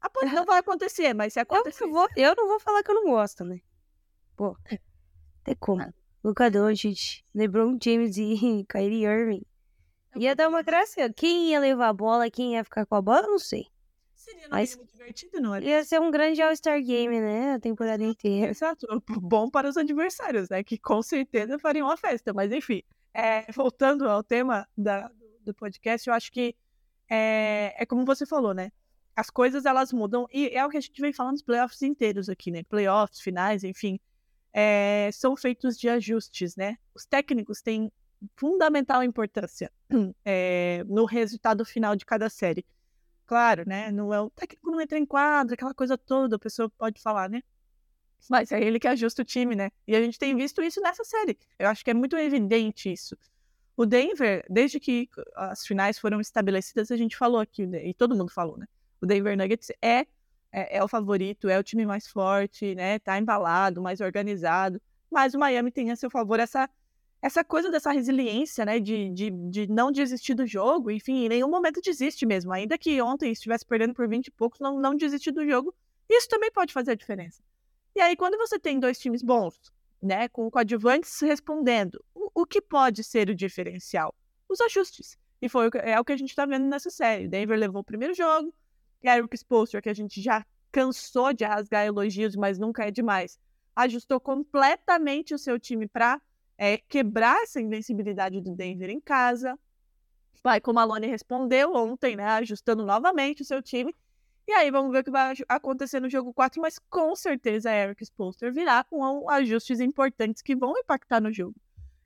Ah, 0.00 0.10
pô, 0.10 0.24
não 0.24 0.44
vai 0.44 0.58
acontecer, 0.58 1.14
mas 1.14 1.32
se 1.32 1.38
acontecer. 1.38 1.84
Eu, 1.84 1.92
vou, 1.92 2.08
eu 2.16 2.34
não 2.34 2.48
vou 2.48 2.58
falar 2.58 2.82
que 2.82 2.90
eu 2.90 2.96
não 2.96 3.04
gosto, 3.04 3.44
né? 3.44 3.60
Pô, 4.34 4.56
tem 5.44 5.54
como. 5.60 5.80
Ah. 5.80 5.94
Luca 6.24 6.50
Doncic, 6.50 7.22
LeBron 7.32 7.78
James 7.80 8.16
e 8.16 8.64
Kyrie 8.68 9.04
Irving. 9.04 9.42
Ia 10.16 10.34
dar 10.34 10.48
uma 10.48 10.62
graça. 10.62 11.12
Quem 11.12 11.50
ia 11.50 11.60
levar 11.60 11.90
a 11.90 11.92
bola, 11.92 12.28
quem 12.28 12.54
ia 12.54 12.64
ficar 12.64 12.84
com 12.84 12.96
a 12.96 13.00
bola, 13.00 13.26
eu 13.26 13.30
não 13.30 13.38
sei. 13.38 13.68
Seria 14.16 14.48
Mas 14.50 14.74
muito 14.74 14.90
divertido, 14.90 15.40
não 15.40 15.54
é? 15.54 15.62
Ia 15.62 15.84
ser 15.84 16.00
um 16.00 16.10
grande 16.10 16.42
All-Star 16.42 16.82
Game, 16.82 17.20
né? 17.20 17.52
A 17.52 17.60
temporada 17.60 18.02
inteira. 18.02 18.50
Exato. 18.50 18.88
Bom 19.08 19.48
para 19.48 19.68
os 19.68 19.76
adversários, 19.76 20.48
né? 20.48 20.64
Que 20.64 20.76
com 20.76 21.00
certeza 21.00 21.60
fariam 21.60 21.86
uma 21.86 21.96
festa. 21.96 22.34
Mas 22.34 22.50
enfim, 22.50 22.82
é, 23.12 23.50
voltando 23.52 24.08
ao 24.08 24.22
tema 24.22 24.68
da, 24.76 25.10
do 25.44 25.54
podcast, 25.54 26.08
eu 26.08 26.14
acho 26.14 26.30
que 26.30 26.54
é, 27.08 27.74
é 27.76 27.86
como 27.86 28.04
você 28.04 28.26
falou, 28.26 28.54
né? 28.54 28.70
As 29.16 29.30
coisas 29.30 29.64
elas 29.64 29.92
mudam 29.92 30.26
e 30.32 30.48
é 30.48 30.64
o 30.64 30.68
que 30.68 30.76
a 30.76 30.80
gente 30.80 31.00
vem 31.00 31.12
falando 31.12 31.32
nos 31.32 31.42
playoffs 31.42 31.82
inteiros 31.82 32.28
aqui, 32.28 32.50
né? 32.50 32.62
Playoffs, 32.64 33.20
finais, 33.20 33.64
enfim. 33.64 33.98
É, 34.52 35.10
são 35.12 35.36
feitos 35.36 35.78
de 35.78 35.88
ajustes, 35.88 36.54
né? 36.56 36.76
Os 36.94 37.04
técnicos 37.04 37.60
têm 37.60 37.90
fundamental 38.36 39.02
importância 39.02 39.72
é, 40.24 40.84
no 40.86 41.04
resultado 41.04 41.64
final 41.64 41.96
de 41.96 42.04
cada 42.04 42.28
série. 42.28 42.64
Claro, 43.26 43.64
né? 43.66 43.90
Não 43.90 44.12
é 44.12 44.20
o 44.20 44.30
técnico 44.30 44.70
não 44.70 44.80
entra 44.80 44.98
em 44.98 45.04
quadro, 45.06 45.54
aquela 45.54 45.74
coisa 45.74 45.98
toda, 45.98 46.36
a 46.36 46.38
pessoa 46.38 46.70
pode 46.70 47.00
falar, 47.00 47.28
né? 47.28 47.42
Mas 48.28 48.52
é 48.52 48.62
ele 48.62 48.78
que 48.78 48.88
ajusta 48.88 49.22
o 49.22 49.24
time, 49.24 49.54
né? 49.54 49.70
E 49.86 49.94
a 49.94 50.02
gente 50.02 50.18
tem 50.18 50.36
visto 50.36 50.62
isso 50.62 50.80
nessa 50.80 51.04
série. 51.04 51.38
Eu 51.58 51.68
acho 51.68 51.84
que 51.84 51.90
é 51.90 51.94
muito 51.94 52.16
evidente 52.16 52.92
isso. 52.92 53.16
O 53.76 53.86
Denver, 53.86 54.44
desde 54.50 54.80
que 54.80 55.08
as 55.36 55.66
finais 55.66 55.98
foram 55.98 56.20
estabelecidas, 56.20 56.90
a 56.90 56.96
gente 56.96 57.16
falou 57.16 57.40
aqui, 57.40 57.62
e 57.62 57.94
todo 57.94 58.16
mundo 58.16 58.30
falou, 58.30 58.56
né? 58.56 58.66
O 59.00 59.06
Denver 59.06 59.36
Nuggets 59.36 59.70
é, 59.80 60.06
é, 60.50 60.78
é 60.78 60.84
o 60.84 60.88
favorito, 60.88 61.48
é 61.48 61.58
o 61.58 61.62
time 61.62 61.86
mais 61.86 62.08
forte, 62.08 62.74
né? 62.74 62.98
Tá 62.98 63.18
embalado, 63.18 63.80
mais 63.80 64.00
organizado. 64.00 64.80
Mas 65.10 65.34
o 65.34 65.38
Miami 65.38 65.70
tem 65.70 65.90
a 65.90 65.96
seu 65.96 66.10
favor 66.10 66.40
essa 66.40 66.68
essa 67.20 67.42
coisa 67.42 67.70
dessa 67.70 67.90
resiliência, 67.90 68.64
né, 68.64 68.78
de, 68.78 69.10
de, 69.10 69.30
de 69.30 69.66
não 69.66 69.90
desistir 69.90 70.34
do 70.34 70.46
jogo, 70.46 70.90
enfim, 70.90 71.24
em 71.24 71.28
nenhum 71.28 71.48
momento 71.48 71.80
desiste 71.80 72.24
mesmo. 72.24 72.52
Ainda 72.52 72.78
que 72.78 73.00
ontem 73.02 73.32
estivesse 73.32 73.66
perdendo 73.66 73.92
por 73.92 74.08
20 74.08 74.28
e 74.28 74.30
poucos, 74.30 74.60
não, 74.60 74.78
não 74.78 74.94
desistir 74.94 75.32
do 75.32 75.44
jogo. 75.44 75.74
Isso 76.08 76.28
também 76.28 76.50
pode 76.50 76.72
fazer 76.72 76.92
a 76.92 76.94
diferença. 76.94 77.42
E 77.98 78.00
aí, 78.00 78.14
quando 78.14 78.38
você 78.38 78.60
tem 78.60 78.78
dois 78.78 78.96
times 78.96 79.24
bons, 79.24 79.60
né, 80.00 80.28
com 80.28 80.48
coadjuvantes 80.48 81.20
respondendo, 81.20 82.00
o, 82.14 82.42
o 82.42 82.46
que 82.46 82.62
pode 82.62 83.02
ser 83.02 83.28
o 83.28 83.34
diferencial? 83.34 84.14
Os 84.48 84.60
ajustes. 84.60 85.18
E 85.42 85.48
foi 85.48 85.68
é 85.82 85.98
o 85.98 86.04
que 86.04 86.12
a 86.12 86.16
gente 86.16 86.28
está 86.28 86.46
vendo 86.46 86.68
nessa 86.68 86.90
série. 86.90 87.26
Denver 87.26 87.58
levou 87.58 87.80
o 87.80 87.84
primeiro 87.84 88.14
jogo, 88.14 88.54
Eric 89.02 89.36
Spoelstra, 89.36 89.82
que 89.82 89.88
a 89.88 89.94
gente 89.94 90.22
já 90.22 90.46
cansou 90.70 91.32
de 91.32 91.44
rasgar 91.44 91.84
elogios, 91.84 92.36
mas 92.36 92.56
nunca 92.56 92.86
é 92.86 92.92
demais, 92.92 93.36
ajustou 93.74 94.20
completamente 94.20 95.34
o 95.34 95.38
seu 95.38 95.58
time 95.58 95.88
para 95.88 96.22
é, 96.56 96.78
quebrar 96.78 97.42
essa 97.42 97.60
invencibilidade 97.60 98.40
do 98.40 98.54
Denver 98.54 98.90
em 98.90 99.00
casa. 99.00 99.58
Vai, 100.40 100.60
como 100.60 100.78
a 100.78 100.86
Malone 100.86 101.08
respondeu 101.08 101.74
ontem, 101.74 102.14
né, 102.14 102.26
ajustando 102.26 102.86
novamente 102.86 103.42
o 103.42 103.44
seu 103.44 103.60
time. 103.60 103.92
E 104.48 104.52
aí 104.52 104.70
vamos 104.70 104.90
ver 104.90 105.00
o 105.00 105.04
que 105.04 105.10
vai 105.10 105.34
acontecer 105.46 106.00
no 106.00 106.08
jogo 106.08 106.32
4, 106.32 106.58
mas 106.62 106.78
com 106.88 107.14
certeza 107.14 107.70
Eric 107.70 108.02
Spoelstra 108.02 108.50
virá 108.50 108.82
com 108.82 109.28
ajustes 109.28 109.78
importantes 109.78 110.40
que 110.40 110.56
vão 110.56 110.72
impactar 110.78 111.20
no 111.20 111.30
jogo. 111.30 111.54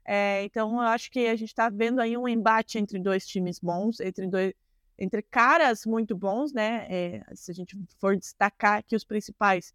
É, 0.04 0.42
então 0.42 0.72
eu 0.72 0.88
acho 0.88 1.08
que 1.08 1.28
a 1.28 1.36
gente 1.36 1.50
está 1.50 1.70
vendo 1.70 2.00
aí 2.00 2.16
um 2.16 2.26
embate 2.26 2.78
entre 2.78 2.98
dois 2.98 3.24
times 3.24 3.60
bons, 3.60 4.00
entre 4.00 4.26
dois, 4.26 4.52
entre 4.98 5.22
caras 5.22 5.86
muito 5.86 6.16
bons, 6.16 6.52
né? 6.52 6.88
É, 6.90 7.24
se 7.32 7.52
a 7.52 7.54
gente 7.54 7.78
for 8.00 8.16
destacar 8.16 8.78
aqui 8.78 8.96
os 8.96 9.04
principais 9.04 9.72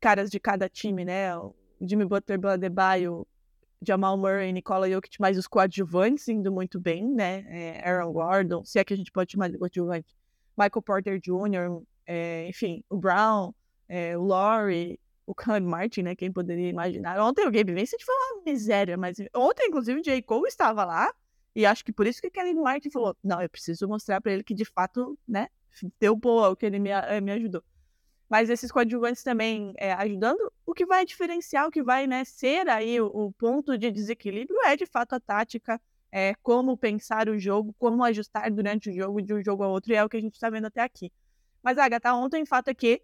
caras 0.00 0.30
de 0.30 0.40
cada 0.40 0.70
time, 0.70 1.04
né? 1.04 1.36
O 1.36 1.54
Jimmy 1.78 2.06
Butler, 2.06 2.40
Adebayo, 2.46 3.26
Jamal 3.86 4.16
Murray, 4.16 4.50
Nicola 4.50 4.88
Jokic, 4.88 5.20
mais 5.20 5.36
os 5.36 5.46
coadjuvantes 5.46 6.26
indo 6.26 6.50
muito 6.50 6.80
bem, 6.80 7.06
né? 7.06 7.44
É, 7.50 7.86
Aaron 7.86 8.14
Gordon, 8.14 8.64
se 8.64 8.78
é 8.78 8.84
que 8.84 8.94
a 8.94 8.96
gente 8.96 9.12
pode 9.12 9.32
chamar 9.32 9.50
de 9.50 9.58
coadjuvante, 9.58 10.16
Michael 10.56 10.82
Porter 10.82 11.20
Jr., 11.20 11.82
é, 12.06 12.48
enfim, 12.48 12.82
o 12.88 12.96
Brown, 12.96 13.52
é, 13.88 14.16
o 14.16 14.24
Laurie, 14.24 14.98
o 15.26 15.34
Khan 15.34 15.60
Martin, 15.60 16.02
né? 16.02 16.14
Quem 16.14 16.32
poderia 16.32 16.68
imaginar? 16.68 17.20
Ontem 17.20 17.46
o 17.46 17.50
Gabe 17.50 17.74
Vincent 17.74 18.00
foi 18.04 18.14
uma 18.14 18.42
miséria, 18.44 18.96
mas 18.96 19.16
ontem, 19.34 19.68
inclusive, 19.68 20.00
o 20.00 20.04
J. 20.04 20.22
Cole 20.22 20.48
estava 20.48 20.84
lá, 20.84 21.12
e 21.54 21.66
acho 21.66 21.84
que 21.84 21.92
por 21.92 22.06
isso 22.06 22.20
que 22.20 22.30
Kevin 22.30 22.54
Martin 22.54 22.90
falou: 22.90 23.16
não, 23.22 23.42
eu 23.42 23.48
preciso 23.48 23.88
mostrar 23.88 24.20
para 24.20 24.32
ele 24.32 24.44
que 24.44 24.54
de 24.54 24.64
fato, 24.64 25.18
né, 25.26 25.48
deu 26.00 26.14
boa 26.16 26.50
o 26.50 26.56
que 26.56 26.66
ele 26.66 26.78
me, 26.78 26.90
eh, 26.90 27.20
me 27.20 27.32
ajudou 27.32 27.62
mas 28.28 28.50
esses 28.50 28.70
coadjuvantes 28.70 29.22
também 29.22 29.72
é, 29.76 29.92
ajudando, 29.92 30.52
o 30.64 30.74
que 30.74 30.84
vai 30.84 31.04
diferenciar, 31.04 31.66
o 31.66 31.70
que 31.70 31.82
vai 31.82 32.06
né, 32.06 32.24
ser 32.24 32.68
aí 32.68 33.00
o, 33.00 33.06
o, 33.06 33.32
ponto 33.32 33.78
de 33.78 33.90
desequilíbrio 33.90 34.58
é 34.64 34.76
de 34.76 34.86
fato 34.86 35.14
a 35.14 35.20
tática, 35.20 35.80
é, 36.16 36.34
como 36.42 36.78
pensar 36.78 37.28
o 37.28 37.38
jogo, 37.38 37.74
como 37.78 38.02
ajustar 38.02 38.50
durante 38.50 38.88
o 38.88 38.92
jogo 38.94 39.20
de 39.20 39.34
um 39.34 39.44
jogo 39.44 39.62
a 39.62 39.68
outro, 39.68 39.92
e 39.92 39.96
é 39.96 40.02
o 40.02 40.08
que 40.08 40.16
a 40.16 40.20
gente 40.20 40.32
está 40.32 40.48
vendo 40.48 40.64
até 40.64 40.80
aqui. 40.80 41.12
Mas, 41.62 41.76
Agatha, 41.76 42.14
ontem 42.14 42.42
o 42.42 42.46
fato 42.46 42.68
é 42.68 42.74
que 42.74 43.02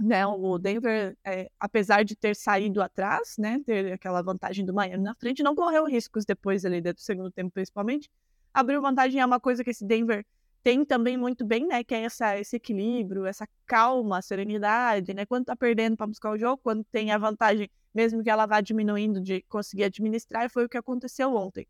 né, 0.00 0.26
o 0.26 0.56
Denver, 0.56 1.14
é, 1.22 1.50
apesar 1.60 2.02
de 2.06 2.16
ter 2.16 2.34
saído 2.34 2.80
atrás, 2.80 3.34
né, 3.38 3.60
ter 3.66 3.92
aquela 3.92 4.22
vantagem 4.22 4.64
do 4.64 4.72
Miami 4.72 5.04
na 5.04 5.14
frente, 5.14 5.42
não 5.42 5.54
correu 5.54 5.84
riscos 5.84 6.24
depois 6.24 6.64
ali 6.64 6.80
do 6.80 6.94
segundo 6.96 7.30
tempo, 7.30 7.50
principalmente. 7.50 8.10
Abriu 8.54 8.80
vantagem 8.80 9.20
é 9.20 9.26
uma 9.26 9.38
coisa 9.38 9.62
que 9.62 9.68
esse 9.68 9.84
Denver 9.84 10.24
tem 10.62 10.86
também 10.86 11.18
muito 11.18 11.44
bem, 11.44 11.66
né, 11.66 11.84
que 11.84 11.94
é 11.94 12.04
essa, 12.04 12.38
esse 12.38 12.56
equilíbrio, 12.56 13.26
essa 13.26 13.46
calma, 13.66 14.22
serenidade, 14.22 15.12
né, 15.12 15.26
quando 15.26 15.44
tá 15.44 15.54
perdendo 15.54 15.98
para 15.98 16.06
buscar 16.06 16.30
o 16.30 16.38
jogo, 16.38 16.62
quando 16.62 16.82
tem 16.84 17.10
a 17.10 17.18
vantagem, 17.18 17.70
mesmo 17.94 18.22
que 18.22 18.30
ela 18.30 18.46
vá 18.46 18.62
diminuindo 18.62 19.20
de 19.20 19.42
conseguir 19.50 19.84
administrar, 19.84 20.48
foi 20.48 20.64
o 20.64 20.68
que 20.68 20.78
aconteceu 20.78 21.34
ontem. 21.34 21.68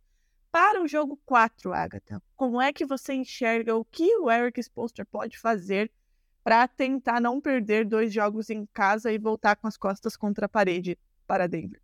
Para 0.52 0.82
o 0.82 0.87
jogo 0.87 1.18
4, 1.25 1.73
Agatha, 1.73 2.23
como 2.37 2.61
é 2.61 2.75
que 2.75 2.85
você 2.85 3.14
enxerga 3.14 3.75
o 3.75 3.85
que 3.87 4.18
o 4.18 4.30
Eric 4.30 4.61
Spoelstra 4.61 5.02
pode 5.02 5.38
fazer 5.38 5.90
para 6.44 6.68
tentar 6.68 7.23
não 7.23 7.40
perder 7.40 7.87
dois 7.87 8.12
jogos 8.12 8.50
em 8.50 8.66
casa 8.66 9.11
e 9.11 9.16
voltar 9.16 9.56
com 9.56 9.66
as 9.66 9.78
costas 9.78 10.14
contra 10.14 10.44
a 10.44 10.49
parede 10.50 10.99
para 11.26 11.49
Denver? 11.49 11.80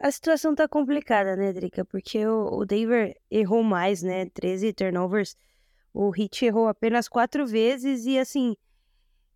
A 0.00 0.10
situação 0.10 0.54
tá 0.54 0.66
complicada, 0.66 1.36
né, 1.36 1.52
Drica? 1.52 1.84
Porque 1.84 2.26
o, 2.26 2.64
Denver 2.64 3.14
errou 3.30 3.62
mais, 3.62 4.02
né? 4.02 4.26
13 4.30 4.72
turnovers 4.72 5.36
o 5.92 6.08
Hit 6.08 6.46
errou 6.46 6.68
apenas 6.68 7.06
quatro 7.06 7.46
vezes 7.46 8.06
e, 8.06 8.18
assim, 8.18 8.56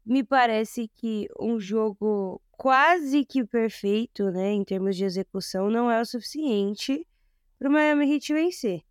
me 0.04 0.25
parece 0.25 0.88
que 0.88 1.28
um 1.38 1.61
jogo 1.61 2.40
quase 2.52 3.26
que 3.26 3.44
perfeito, 3.44 4.30
né, 4.30 4.52
em 4.52 4.64
termos 4.64 4.96
de 4.96 5.04
execução, 5.04 5.70
não 5.70 5.90
é 5.90 6.00
o 6.00 6.06
suficiente 6.06 7.06
para 7.58 7.68
o 7.68 7.72
Miami 7.72 8.12
Heat 8.12 8.32
vencer. 8.32 8.82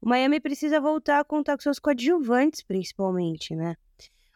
O 0.00 0.08
Miami 0.08 0.40
precisa 0.40 0.80
voltar 0.80 1.20
a 1.20 1.24
contar 1.24 1.56
com 1.56 1.62
seus 1.62 1.78
coadjuvantes, 1.78 2.62
principalmente, 2.62 3.54
né? 3.54 3.76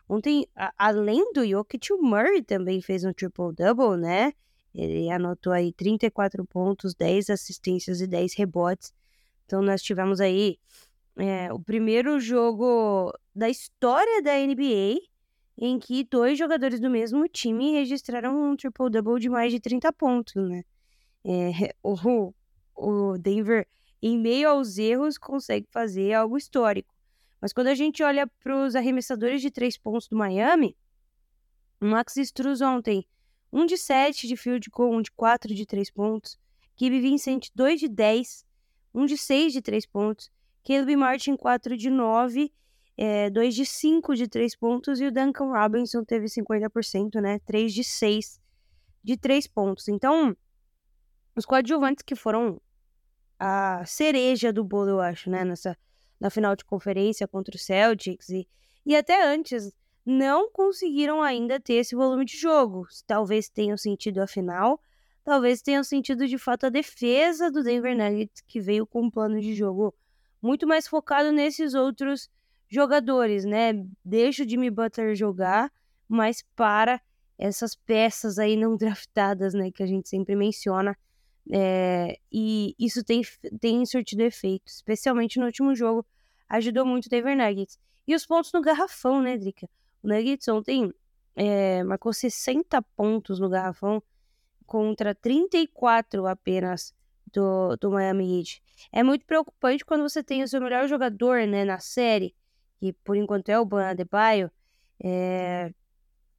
Ontem, 0.09 0.47
a, 0.57 0.73
além 0.79 1.33
do 1.33 1.47
Jokic, 1.47 1.93
o 1.93 2.01
Murray 2.01 2.43
também 2.43 2.81
fez 2.81 3.05
um 3.05 3.13
triple-double, 3.13 3.99
né? 3.99 4.33
Ele 4.75 5.11
anotou 5.11 5.53
aí 5.53 5.73
34 5.73 6.45
pontos, 6.47 6.95
10 6.95 7.31
assistências 7.31 8.01
e 8.01 8.07
10 8.07 8.35
rebotes. 8.35 8.95
Então, 9.45 9.61
nós 9.61 9.83
tivemos 9.83 10.21
aí 10.21 10.59
é, 11.17 11.53
o 11.53 11.61
primeiro 11.61 12.19
jogo 12.19 13.13
da 13.35 13.49
história 13.49 14.23
da 14.23 14.35
NBA 14.39 15.01
em 15.61 15.79
que 15.79 16.05
dois 16.05 16.39
jogadores 16.39 16.81
do 16.81 16.89
mesmo 16.89 17.29
time 17.29 17.73
registraram 17.73 18.51
um 18.51 18.57
triple-double 18.57 19.21
de 19.21 19.29
mais 19.29 19.53
de 19.53 19.59
30 19.61 19.93
pontos, 19.93 20.35
né? 20.37 20.63
É, 21.25 21.75
o, 21.83 22.33
o 22.79 23.19
Denver, 23.19 23.67
em 24.01 24.19
meio 24.19 24.51
aos 24.51 24.79
erros, 24.79 25.19
consegue 25.19 25.67
fazer 25.71 26.13
algo 26.13 26.37
histórico. 26.37 26.95
Mas 27.41 27.53
quando 27.53 27.69
a 27.69 27.75
gente 27.75 28.03
olha 28.03 28.27
para 28.27 28.65
os 28.65 28.75
arremessadores 28.75 29.41
de 29.41 29.51
três 29.51 29.77
pontos 29.77 30.09
do 30.09 30.17
Miami, 30.17 30.77
o 31.81 31.87
Max 31.87 32.17
Struz 32.17 32.61
ontem, 32.61 33.07
um 33.53 33.65
de 33.65 33.77
7 33.77 34.27
de 34.27 34.37
field 34.37 34.69
goal, 34.71 34.93
um 34.93 35.03
de 35.03 35.11
4 35.13 35.55
de 35.55 35.65
3 35.65 35.91
pontos. 35.91 36.39
Kibe 36.77 37.01
Vincent, 37.01 37.49
2 37.55 37.81
de 37.81 37.89
10, 37.89 38.45
um 38.95 39.07
de 39.07 39.17
6 39.17 39.53
de 39.53 39.63
3 39.63 39.87
pontos. 39.87 40.31
Caleb 40.65 40.97
Martin 40.97 41.37
4 41.37 41.77
de 41.77 41.89
9, 41.89 42.53
é, 42.97 43.31
2 43.31 43.55
de 43.55 43.65
5 43.65 44.15
de 44.15 44.29
3 44.29 44.55
pontos, 44.57 45.01
e 45.01 45.07
o 45.07 45.13
Duncan 45.13 45.47
Robinson 45.47 46.05
teve 46.05 46.27
50%, 46.27 47.21
né? 47.21 47.39
3 47.47 47.73
de 47.73 47.83
6 47.83 48.41
de 49.03 49.17
3 49.17 49.47
pontos. 49.47 49.89
Então, 49.89 50.37
os 51.35 51.47
coadjuvantes 51.47 52.03
que 52.03 52.15
foram 52.15 52.61
a 53.39 53.85
cereja 53.87 54.53
do 54.53 54.65
bolo, 54.65 54.91
eu 54.91 55.01
acho, 55.01 55.31
né? 55.31 55.45
Nessa, 55.45 55.77
na 56.21 56.31
final 56.31 56.57
de 56.57 56.65
conferência 56.65 57.29
contra 57.29 57.55
o 57.55 57.59
Celtics 57.59 58.29
e, 58.29 58.49
e 58.85 58.97
até 58.97 59.27
antes, 59.27 59.73
não 60.05 60.51
conseguiram 60.51 61.23
ainda 61.23 61.61
ter 61.61 61.75
esse 61.75 61.95
volume 61.95 62.25
de 62.25 62.37
jogo. 62.37 62.87
Talvez 63.07 63.49
tenham 63.49 63.77
sentido 63.77 64.21
a 64.21 64.27
final, 64.27 64.81
talvez 65.23 65.61
tenham 65.61 65.85
sentido 65.85 66.27
de 66.27 66.39
fato 66.39 66.67
a 66.67 66.71
defesa 66.71 67.51
do 67.51 67.63
Denver 67.63 67.97
Nuggets, 67.97 68.43
que 68.47 68.61
veio 68.61 68.87
com 68.87 69.03
um 69.03 69.11
plano 69.11 69.39
de 69.41 69.55
jogo 69.55 69.95
muito 70.41 70.67
mais 70.67 70.89
focado 70.89 71.31
nesses 71.31 71.75
outros 71.75 72.31
jogadores, 72.69 73.45
né? 73.45 73.73
Deixa 74.05 74.45
o 74.45 74.49
Jimmy 74.49 74.71
Butler 74.71 75.15
jogar, 75.15 75.71
mas 76.09 76.43
para 76.57 77.01
essas 77.39 77.75
peças 77.75 78.39
aí 78.39 78.57
não 78.57 78.77
draftadas, 78.79 79.55
né? 79.55 79.71
Que 79.71 79.83
a 79.83 79.87
gente 79.87 80.09
sempre 80.09 80.35
menciona. 80.35 80.97
É, 81.51 82.19
e 82.31 82.75
isso 82.79 83.03
tem, 83.03 83.23
tem 83.61 83.85
surtido 83.87 84.23
efeito, 84.23 84.67
especialmente 84.67 85.39
no 85.39 85.47
último 85.47 85.75
jogo. 85.75 86.05
Ajudou 86.49 86.85
muito 86.85 87.07
o 87.07 87.09
Denver 87.09 87.37
Nuggets. 87.37 87.79
E 88.07 88.15
os 88.15 88.27
pontos 88.27 88.53
no 88.53 88.61
garrafão, 88.61 89.23
né, 89.23 89.37
Drica? 89.37 89.69
O 90.03 90.09
Nuggets 90.09 90.47
ontem 90.49 90.93
é, 91.35 91.83
marcou 91.85 92.13
60 92.13 92.81
pontos 92.97 93.39
no 93.39 93.49
garrafão 93.49 94.03
contra 94.67 95.15
34 95.15 96.27
apenas 96.27 96.95
do, 97.33 97.77
do 97.77 97.91
Miami 97.91 98.41
Heat. 98.41 98.63
É 98.93 99.03
muito 99.03 99.25
preocupante 99.25 99.85
quando 99.85 100.03
você 100.03 100.23
tem 100.23 100.43
o 100.43 100.49
seu 100.49 100.61
melhor 100.61 100.87
jogador 100.89 101.47
né, 101.47 101.65
na 101.65 101.79
série, 101.79 102.35
que 102.79 102.93
por 102.93 103.17
enquanto 103.17 103.49
é 103.49 103.59
o 103.59 103.65
Ban 103.65 103.89
Adebayo, 103.89 104.51
é, 105.03 105.73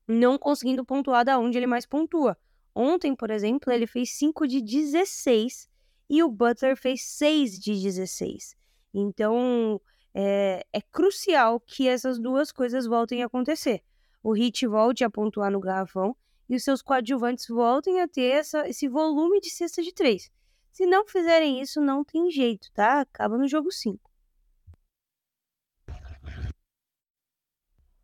não 0.08 0.38
conseguindo 0.38 0.86
pontuar 0.86 1.24
da 1.26 1.38
onde 1.40 1.58
ele 1.58 1.68
mais 1.68 1.86
pontua. 1.86 2.38
Ontem, 2.74 3.16
por 3.16 3.30
exemplo, 3.32 3.72
ele 3.72 3.88
fez 3.88 4.12
5 4.18 4.48
de 4.48 4.62
16 4.62 5.68
e 6.10 6.24
o 6.24 6.30
Butler 6.30 6.76
fez 6.76 7.04
6 7.04 7.60
de 7.60 7.74
16. 7.74 8.56
Então, 8.94 9.80
é, 10.14 10.66
é 10.74 10.82
crucial 10.82 11.60
que 11.60 11.88
essas 11.88 12.20
duas 12.20 12.52
coisas 12.52 12.86
voltem 12.86 13.22
a 13.22 13.28
acontecer. 13.28 13.82
O 14.24 14.36
Heat 14.36 14.68
volte 14.68 15.04
a 15.04 15.10
pontuar 15.10 15.52
no 15.52 15.60
garrafão 15.60 16.16
e 16.50 16.56
os 16.56 16.64
seus 16.64 16.82
coadjuvantes 16.82 17.48
voltem 17.48 18.02
a 18.02 18.08
ter 18.08 18.32
essa, 18.32 18.68
esse 18.68 18.88
volume 18.88 19.40
de 19.40 19.50
cesta 19.50 19.82
de 19.82 19.94
três. 19.94 20.32
Se 20.72 20.86
não 20.86 21.06
fizerem 21.06 21.62
isso, 21.62 21.80
não 21.80 22.04
tem 22.04 22.30
jeito, 22.32 22.72
tá? 22.74 23.02
Acaba 23.02 23.38
no 23.38 23.48
jogo 23.48 23.72
5. 23.72 24.09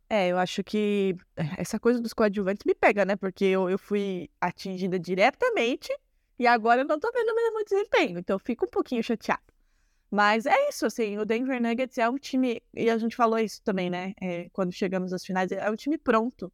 É, 0.08 0.28
eu 0.28 0.38
acho 0.38 0.62
que 0.62 1.16
essa 1.58 1.78
coisa 1.80 2.00
dos 2.00 2.12
coadjuvantes 2.12 2.64
me 2.64 2.74
pega, 2.74 3.04
né? 3.04 3.16
Porque 3.16 3.44
eu, 3.44 3.68
eu 3.68 3.78
fui 3.78 4.30
atingida 4.40 4.98
diretamente 4.98 5.92
e 6.38 6.46
agora 6.46 6.82
eu 6.82 6.86
não 6.86 6.98
tô 6.98 7.10
vendo 7.12 7.30
o 7.30 7.34
mesmo 7.34 7.64
desempenho. 7.64 8.18
Então 8.18 8.34
eu 8.34 8.40
fico 8.40 8.66
um 8.66 8.70
pouquinho 8.70 9.02
chateado. 9.02 9.42
Mas 10.10 10.46
é 10.46 10.68
isso, 10.68 10.86
assim, 10.86 11.18
o 11.18 11.24
Denver 11.24 11.60
Nuggets 11.60 11.98
é 11.98 12.08
um 12.08 12.16
time, 12.16 12.62
e 12.72 12.88
a 12.88 12.96
gente 12.96 13.16
falou 13.16 13.38
isso 13.38 13.60
também, 13.62 13.90
né? 13.90 14.14
É, 14.20 14.48
quando 14.50 14.72
chegamos 14.72 15.12
às 15.12 15.24
finais, 15.24 15.50
é 15.50 15.68
um 15.70 15.74
time 15.74 15.98
pronto. 15.98 16.52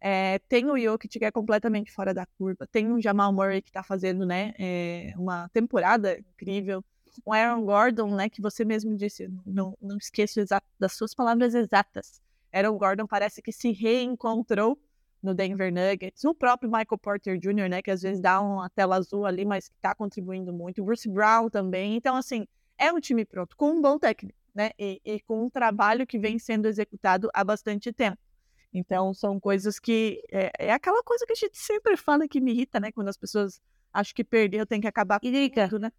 É, 0.00 0.38
tem 0.48 0.66
o 0.66 0.78
Jokic 0.78 1.18
que 1.18 1.24
é 1.24 1.30
completamente 1.30 1.90
fora 1.92 2.14
da 2.14 2.26
curva, 2.38 2.66
tem 2.66 2.90
o 2.92 3.00
Jamal 3.00 3.32
Murray 3.32 3.62
que 3.62 3.72
tá 3.72 3.82
fazendo, 3.82 4.24
né, 4.24 4.54
é, 4.58 5.12
uma 5.16 5.48
temporada 5.48 6.16
incrível, 6.18 6.84
o 7.24 7.32
Aaron 7.32 7.64
Gordon, 7.64 8.14
né, 8.14 8.28
que 8.28 8.40
você 8.40 8.64
mesmo 8.64 8.96
disse, 8.96 9.28
não, 9.44 9.76
não 9.80 9.96
esqueço 9.96 10.40
das 10.78 10.92
suas 10.92 11.14
palavras 11.14 11.54
exatas. 11.54 12.20
Aaron 12.58 12.76
Gordon 12.76 13.06
parece 13.06 13.40
que 13.40 13.52
se 13.52 13.72
reencontrou 13.72 14.78
no 15.22 15.34
Denver 15.34 15.72
Nuggets, 15.72 16.24
o 16.24 16.34
próprio 16.34 16.70
Michael 16.70 16.98
Porter 16.98 17.38
Jr., 17.38 17.68
né, 17.68 17.82
que 17.82 17.90
às 17.90 18.02
vezes 18.02 18.20
dá 18.20 18.40
uma 18.40 18.70
tela 18.70 18.96
azul 18.96 19.26
ali, 19.26 19.44
mas 19.44 19.68
que 19.68 19.74
tá 19.80 19.94
contribuindo 19.94 20.52
muito, 20.52 20.80
o 20.80 20.84
Bruce 20.84 21.08
Brown 21.08 21.50
também, 21.50 21.96
então 21.96 22.14
assim, 22.14 22.46
é 22.78 22.92
um 22.92 23.00
time 23.00 23.24
pronto, 23.24 23.56
com 23.56 23.72
um 23.72 23.82
bom 23.82 23.98
técnico, 23.98 24.38
né? 24.54 24.70
E, 24.78 25.00
e, 25.04 25.20
com 25.20 25.44
um 25.44 25.50
trabalho 25.50 26.06
que 26.06 26.18
vem 26.18 26.38
sendo 26.38 26.66
executado 26.66 27.28
há 27.34 27.42
bastante 27.42 27.92
tempo. 27.92 28.18
Então, 28.72 29.12
são 29.12 29.40
coisas 29.40 29.78
que. 29.78 30.22
É, 30.30 30.50
é, 30.58 30.72
aquela 30.72 31.02
coisa 31.02 31.26
que 31.26 31.32
a 31.32 31.36
gente 31.36 31.58
sempre 31.58 31.96
fala 31.96 32.28
que 32.28 32.40
me 32.40 32.52
irrita, 32.52 32.78
né? 32.78 32.92
Quando 32.92 33.08
as 33.08 33.16
pessoas 33.16 33.60
acham 33.92 34.14
que 34.14 34.24
perdeu 34.24 34.66
tem 34.66 34.80
que 34.80 34.86
acabar 34.86 35.18
com 35.18 35.26
tudo, 35.28 35.78
né? 35.80 35.92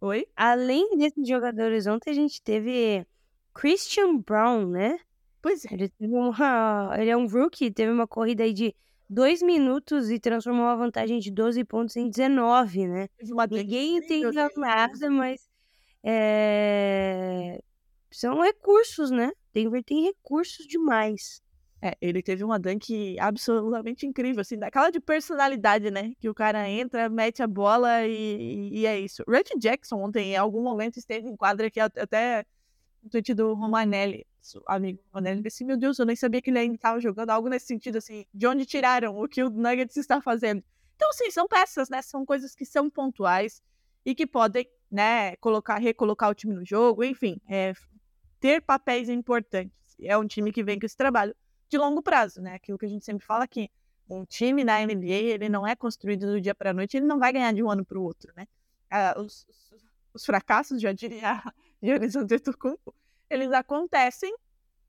Oi? 0.00 0.26
Além 0.36 0.96
desses 0.96 1.26
jogadores, 1.26 1.86
ontem 1.86 2.10
a 2.10 2.14
gente 2.14 2.40
teve 2.42 3.06
Christian 3.52 4.18
Brown, 4.18 4.66
né? 4.68 4.98
Pois 5.42 5.64
é. 5.64 5.72
Ele, 5.72 5.88
teve 5.88 6.12
uma, 6.12 6.94
ele 6.98 7.10
é 7.10 7.16
um 7.16 7.26
rookie, 7.26 7.70
teve 7.70 7.90
uma 7.90 8.06
corrida 8.06 8.42
aí 8.44 8.52
de 8.52 8.74
dois 9.08 9.42
minutos 9.42 10.10
e 10.10 10.18
transformou 10.18 10.64
uma 10.64 10.76
vantagem 10.76 11.18
de 11.18 11.30
12 11.30 11.64
pontos 11.64 11.96
em 11.96 12.08
19, 12.08 12.86
né? 12.86 13.08
Ninguém 13.50 13.96
entendeu 13.96 14.50
nada, 14.56 15.10
mas 15.10 15.50
é... 16.02 17.62
São 18.10 18.40
recursos, 18.40 19.10
né? 19.10 19.32
Denver 19.52 19.82
tem 19.84 20.04
recursos 20.04 20.66
demais. 20.66 21.40
É, 21.82 21.96
ele 22.00 22.22
teve 22.22 22.44
uma 22.44 22.58
dunk 22.58 23.18
absolutamente 23.18 24.06
incrível, 24.06 24.42
assim, 24.42 24.58
daquela 24.58 24.90
de 24.90 25.00
personalidade, 25.00 25.90
né? 25.90 26.12
Que 26.20 26.28
o 26.28 26.34
cara 26.34 26.68
entra, 26.68 27.08
mete 27.08 27.42
a 27.42 27.46
bola 27.46 28.06
e, 28.06 28.68
e 28.72 28.86
é 28.86 28.98
isso. 28.98 29.24
Red 29.26 29.58
Jackson 29.58 29.96
ontem, 29.96 30.32
em 30.32 30.36
algum 30.36 30.62
momento, 30.62 30.98
esteve 30.98 31.28
em 31.28 31.36
quadra 31.36 31.70
que 31.70 31.80
até 31.80 32.44
no 33.02 33.08
tweet 33.08 33.32
do 33.32 33.54
Romanelli, 33.54 34.26
amigo 34.66 35.00
Romanelli, 35.12 35.42
disse, 35.42 35.64
meu 35.64 35.76
Deus, 35.76 35.98
eu 35.98 36.06
nem 36.06 36.16
sabia 36.16 36.40
que 36.40 36.50
ele 36.50 36.58
ainda 36.58 36.74
estava 36.74 37.00
jogando 37.00 37.30
algo 37.30 37.48
nesse 37.48 37.66
sentido, 37.66 37.98
assim, 37.98 38.24
de 38.32 38.46
onde 38.46 38.66
tiraram 38.66 39.16
o 39.18 39.28
que 39.28 39.42
o 39.42 39.50
Nuggets 39.50 39.96
está 39.96 40.20
fazendo. 40.20 40.62
Então, 40.96 41.12
sim, 41.12 41.30
são 41.30 41.48
peças, 41.48 41.88
né? 41.88 42.02
São 42.02 42.26
coisas 42.26 42.54
que 42.54 42.64
são 42.64 42.90
pontuais 42.90 43.62
e 44.04 44.14
que 44.14 44.26
podem 44.26 44.68
né, 44.90 45.36
colocar, 45.36 45.78
recolocar 45.78 46.30
o 46.30 46.34
time 46.34 46.54
no 46.54 46.64
jogo, 46.64 47.04
enfim, 47.04 47.40
é, 47.48 47.72
ter 48.38 48.60
papéis 48.60 49.08
importantes. 49.08 49.72
É 50.02 50.16
um 50.16 50.26
time 50.26 50.50
que 50.50 50.62
vem 50.62 50.78
com 50.78 50.86
esse 50.86 50.96
trabalho 50.96 51.34
de 51.68 51.78
longo 51.78 52.02
prazo, 52.02 52.40
né? 52.40 52.54
Aquilo 52.54 52.76
que 52.76 52.86
a 52.86 52.88
gente 52.88 53.04
sempre 53.04 53.24
fala 53.24 53.44
aqui. 53.44 53.70
Um 54.08 54.24
time 54.24 54.64
na 54.64 54.84
NBA, 54.84 55.34
ele 55.34 55.48
não 55.48 55.66
é 55.66 55.76
construído 55.76 56.26
do 56.26 56.40
dia 56.40 56.54
para 56.54 56.70
a 56.70 56.74
noite, 56.74 56.96
ele 56.96 57.06
não 57.06 57.18
vai 57.18 57.32
ganhar 57.32 57.52
de 57.52 57.62
um 57.62 57.70
ano 57.70 57.84
para 57.84 57.98
o 57.98 58.02
outro, 58.02 58.32
né? 58.36 58.46
Ah, 58.90 59.14
os, 59.16 59.46
os, 59.48 59.84
os, 60.12 60.24
fracassos, 60.26 60.80
já 60.80 60.92
diria 60.92 61.40
Giannis 61.80 62.16
Antetokounmpo, 62.16 62.92
eles 63.30 63.52
acontecem 63.52 64.34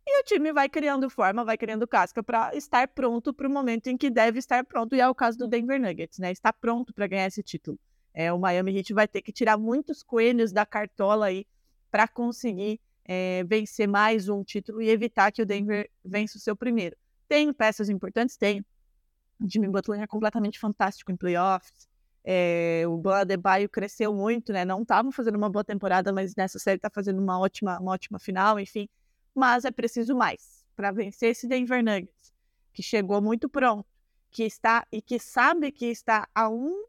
e 0.05 0.19
o 0.19 0.23
time 0.23 0.51
vai 0.51 0.67
criando 0.67 1.09
forma, 1.09 1.45
vai 1.45 1.57
criando 1.57 1.87
casca 1.87 2.23
para 2.23 2.55
estar 2.55 2.87
pronto 2.87 3.33
para 3.33 3.47
o 3.47 3.51
momento 3.51 3.87
em 3.87 3.95
que 3.95 4.09
deve 4.09 4.39
estar 4.39 4.65
pronto, 4.65 4.95
e 4.95 4.99
é 4.99 5.07
o 5.07 5.13
caso 5.13 5.37
do 5.37 5.47
Denver 5.47 5.79
Nuggets, 5.79 6.17
né? 6.17 6.31
Está 6.31 6.51
pronto 6.51 6.91
para 6.93 7.05
ganhar 7.05 7.27
esse 7.27 7.43
título. 7.43 7.79
É, 8.13 8.33
o 8.33 8.39
Miami 8.39 8.75
Heat 8.77 8.93
vai 8.93 9.07
ter 9.07 9.21
que 9.21 9.31
tirar 9.31 9.57
muitos 9.57 10.03
coelhos 10.03 10.51
da 10.51 10.65
cartola 10.65 11.27
aí 11.27 11.45
para 11.89 12.07
conseguir 12.07 12.79
é, 13.05 13.43
vencer 13.43 13.87
mais 13.87 14.27
um 14.27 14.43
título 14.43 14.81
e 14.81 14.89
evitar 14.89 15.31
que 15.31 15.41
o 15.41 15.45
Denver 15.45 15.89
vença 16.03 16.37
o 16.37 16.41
seu 16.41 16.55
primeiro. 16.55 16.97
Tem 17.27 17.53
peças 17.53 17.87
importantes? 17.87 18.35
Tem. 18.35 18.65
O 19.39 19.49
Jimmy 19.49 19.67
Butler 19.67 20.01
é 20.01 20.07
completamente 20.07 20.59
fantástico 20.59 21.11
em 21.11 21.15
playoffs. 21.15 21.87
É, 22.23 22.83
o 22.87 23.09
Adebayo 23.09 23.67
cresceu 23.67 24.13
muito, 24.13 24.53
né? 24.53 24.63
Não 24.63 24.83
estava 24.83 25.11
fazendo 25.11 25.35
uma 25.35 25.49
boa 25.49 25.63
temporada, 25.63 26.13
mas 26.13 26.35
nessa 26.35 26.59
série 26.59 26.77
está 26.77 26.89
fazendo 26.89 27.21
uma 27.21 27.39
ótima, 27.39 27.79
uma 27.79 27.91
ótima 27.91 28.19
final, 28.19 28.59
enfim. 28.59 28.87
Mas 29.33 29.65
é 29.65 29.71
preciso 29.71 30.15
mais 30.15 30.65
para 30.75 30.91
vencer 30.91 31.31
esse 31.31 31.47
Denver 31.47 31.83
Nuggets, 31.83 32.33
que 32.73 32.83
chegou 32.83 33.21
muito 33.21 33.49
pronto, 33.49 33.85
que 34.29 34.43
está 34.43 34.85
e 34.91 35.01
que 35.01 35.19
sabe 35.19 35.71
que 35.71 35.85
está 35.85 36.27
a 36.33 36.49
um 36.49 36.85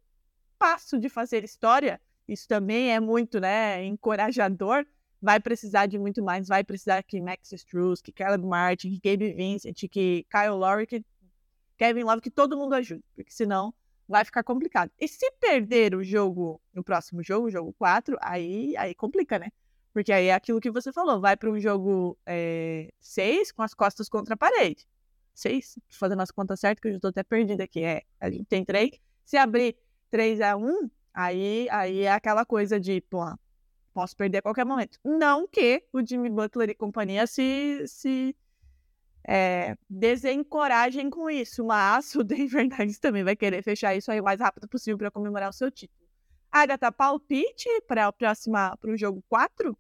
passo 0.59 0.99
de 0.99 1.09
fazer 1.09 1.45
história, 1.45 2.01
isso 2.29 2.47
também 2.47 2.93
é 2.93 3.01
muito 3.01 3.41
né, 3.41 3.85
encorajador, 3.85 4.87
vai 5.21 5.41
precisar 5.41 5.87
de 5.87 5.99
muito 5.99 6.23
mais, 6.23 6.49
vai 6.49 6.63
precisar 6.63 7.03
que 7.03 7.21
Max 7.21 7.53
Struz, 7.53 8.01
que 8.01 8.13
Caleb 8.13 8.47
Martin, 8.47 8.91
que 8.91 9.11
Gabe 9.11 9.33
Vincent, 9.33 9.77
que 9.91 10.27
Kyle 10.31 10.51
Lowry, 10.51 10.87
que 10.87 11.05
Kevin 11.77 12.05
Love, 12.05 12.21
que 12.21 12.31
todo 12.31 12.57
mundo 12.57 12.75
ajude, 12.75 13.03
porque 13.15 13.33
senão 13.33 13.75
vai 14.13 14.27
ficar 14.27 14.45
complicado. 14.45 14.93
E 15.01 15.09
se 15.09 15.29
perder 15.41 15.95
o 15.95 16.05
jogo 16.05 16.61
no 16.75 16.85
próximo 16.85 17.23
jogo, 17.23 17.51
jogo 17.51 17.73
4, 17.79 18.17
aí, 18.21 18.77
aí 18.77 18.95
complica, 18.95 19.39
né? 19.39 19.49
Porque 19.91 20.13
aí 20.13 20.27
é 20.27 20.35
aquilo 20.35 20.61
que 20.61 20.71
você 20.71 20.93
falou, 20.93 21.19
vai 21.19 21.35
para 21.35 21.51
um 21.51 21.59
jogo 21.59 22.19
6 23.01 23.49
é, 23.49 23.53
com 23.55 23.63
as 23.63 23.73
costas 23.73 24.11
contra 24.11 24.35
a 24.35 24.37
parede. 24.37 24.87
6, 25.35 25.79
fazendo 25.89 26.21
as 26.21 26.31
contas 26.31 26.61
certas, 26.61 26.81
que 26.81 26.89
eu 26.89 26.93
já 26.93 26.97
estou 26.97 27.09
até 27.09 27.23
perdida 27.23 27.65
aqui. 27.65 27.83
É, 27.83 28.03
a 28.21 28.31
gente 28.31 28.45
tem 28.45 28.63
3. 28.65 28.91
Se 29.25 29.39
abrir 29.39 29.77
3 30.11 30.43
a 30.43 30.57
1 30.59 30.91
aí, 31.15 31.67
aí 31.71 32.01
é 32.03 32.13
aquela 32.13 32.45
coisa 32.45 32.79
de, 32.79 33.01
pô, 33.01 33.25
posso 33.95 34.15
perder 34.15 34.39
a 34.39 34.43
qualquer 34.43 34.67
momento. 34.67 34.99
Não 35.03 35.49
que 35.49 35.83
o 35.91 36.07
Jimmy 36.07 36.29
Butler 36.29 36.69
e 36.69 36.75
companhia 36.75 37.27
se, 37.27 37.83
se 37.87 38.37
é, 39.27 39.77
desencorajem 39.89 41.09
com 41.11 41.31
isso, 41.31 41.65
mas 41.65 42.15
o 42.15 42.25
Denver 42.25 42.65
Nuggets 42.65 42.99
também 42.99 43.25
vai 43.25 43.37
querer 43.37 43.63
fechar 43.63 43.95
isso 43.95 44.11
aí 44.11 44.21
o 44.21 44.25
mais 44.25 44.41
rápido 44.41 44.69
possível 44.69 44.99
para 44.99 45.11
comemorar 45.11 45.51
o 45.51 45.53
seu 45.53 45.71
título. 45.71 46.01
Agatha, 46.51 46.93
palpite 46.93 47.69
para 47.87 48.07
a 48.07 48.13
próxima, 48.13 48.77
para 48.77 48.91
o 48.91 48.97
jogo 48.97 49.25
4? 49.29 49.77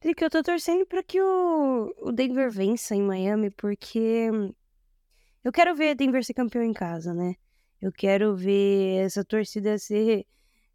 Trick, 0.00 0.22
eu 0.22 0.30
tô 0.30 0.42
torcendo 0.42 0.86
para 0.86 1.02
que 1.02 1.20
o, 1.20 1.94
o 1.98 2.10
Denver 2.10 2.50
vença 2.50 2.94
em 2.94 3.02
Miami, 3.02 3.50
porque 3.50 4.30
eu 5.44 5.52
quero 5.52 5.74
ver 5.74 5.94
Denver 5.94 6.24
ser 6.24 6.32
campeão 6.32 6.62
em 6.62 6.72
casa, 6.72 7.12
né? 7.12 7.34
Eu 7.82 7.92
quero 7.92 8.34
ver 8.34 9.04
essa 9.04 9.22
torcida 9.22 9.78
ser, 9.78 10.26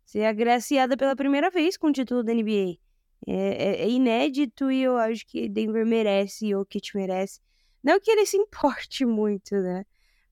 ser 0.05 0.25
agraciada 0.25 0.95
pela 0.95 1.15
primeira 1.15 1.49
vez 1.49 1.75
com 1.75 1.87
o 1.87 1.91
título 1.91 2.23
da 2.23 2.33
NBA. 2.33 2.77
É, 3.27 3.33
é, 3.33 3.81
é 3.83 3.89
inédito 3.89 4.71
e 4.71 4.83
eu 4.83 4.97
acho 4.97 5.25
que 5.25 5.49
Denver 5.49 5.85
merece, 5.85 6.53
o 6.55 6.65
Kit 6.65 6.95
merece. 6.95 7.39
Não 7.83 7.99
que 7.99 8.11
ele 8.11 8.25
se 8.25 8.37
importe 8.37 9.05
muito, 9.05 9.55
né? 9.55 9.85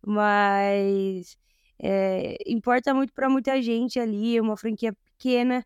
Mas 0.05 1.37
é, 1.79 2.37
importa 2.45 2.93
muito 2.93 3.13
para 3.13 3.29
muita 3.29 3.61
gente 3.61 3.99
ali, 3.99 4.37
é 4.37 4.41
uma 4.41 4.57
franquia 4.57 4.93
pequena. 4.93 5.65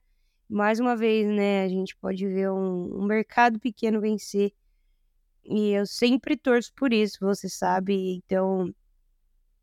Mais 0.50 0.80
uma 0.80 0.96
vez, 0.96 1.28
né? 1.28 1.64
A 1.64 1.68
gente 1.68 1.96
pode 1.98 2.26
ver 2.26 2.50
um, 2.52 3.02
um 3.02 3.06
mercado 3.06 3.60
pequeno 3.60 4.00
vencer. 4.00 4.54
E 5.44 5.72
eu 5.72 5.86
sempre 5.86 6.38
torço 6.38 6.74
por 6.76 6.94
isso, 6.94 7.18
você 7.22 7.50
sabe. 7.50 8.16
Então, 8.16 8.74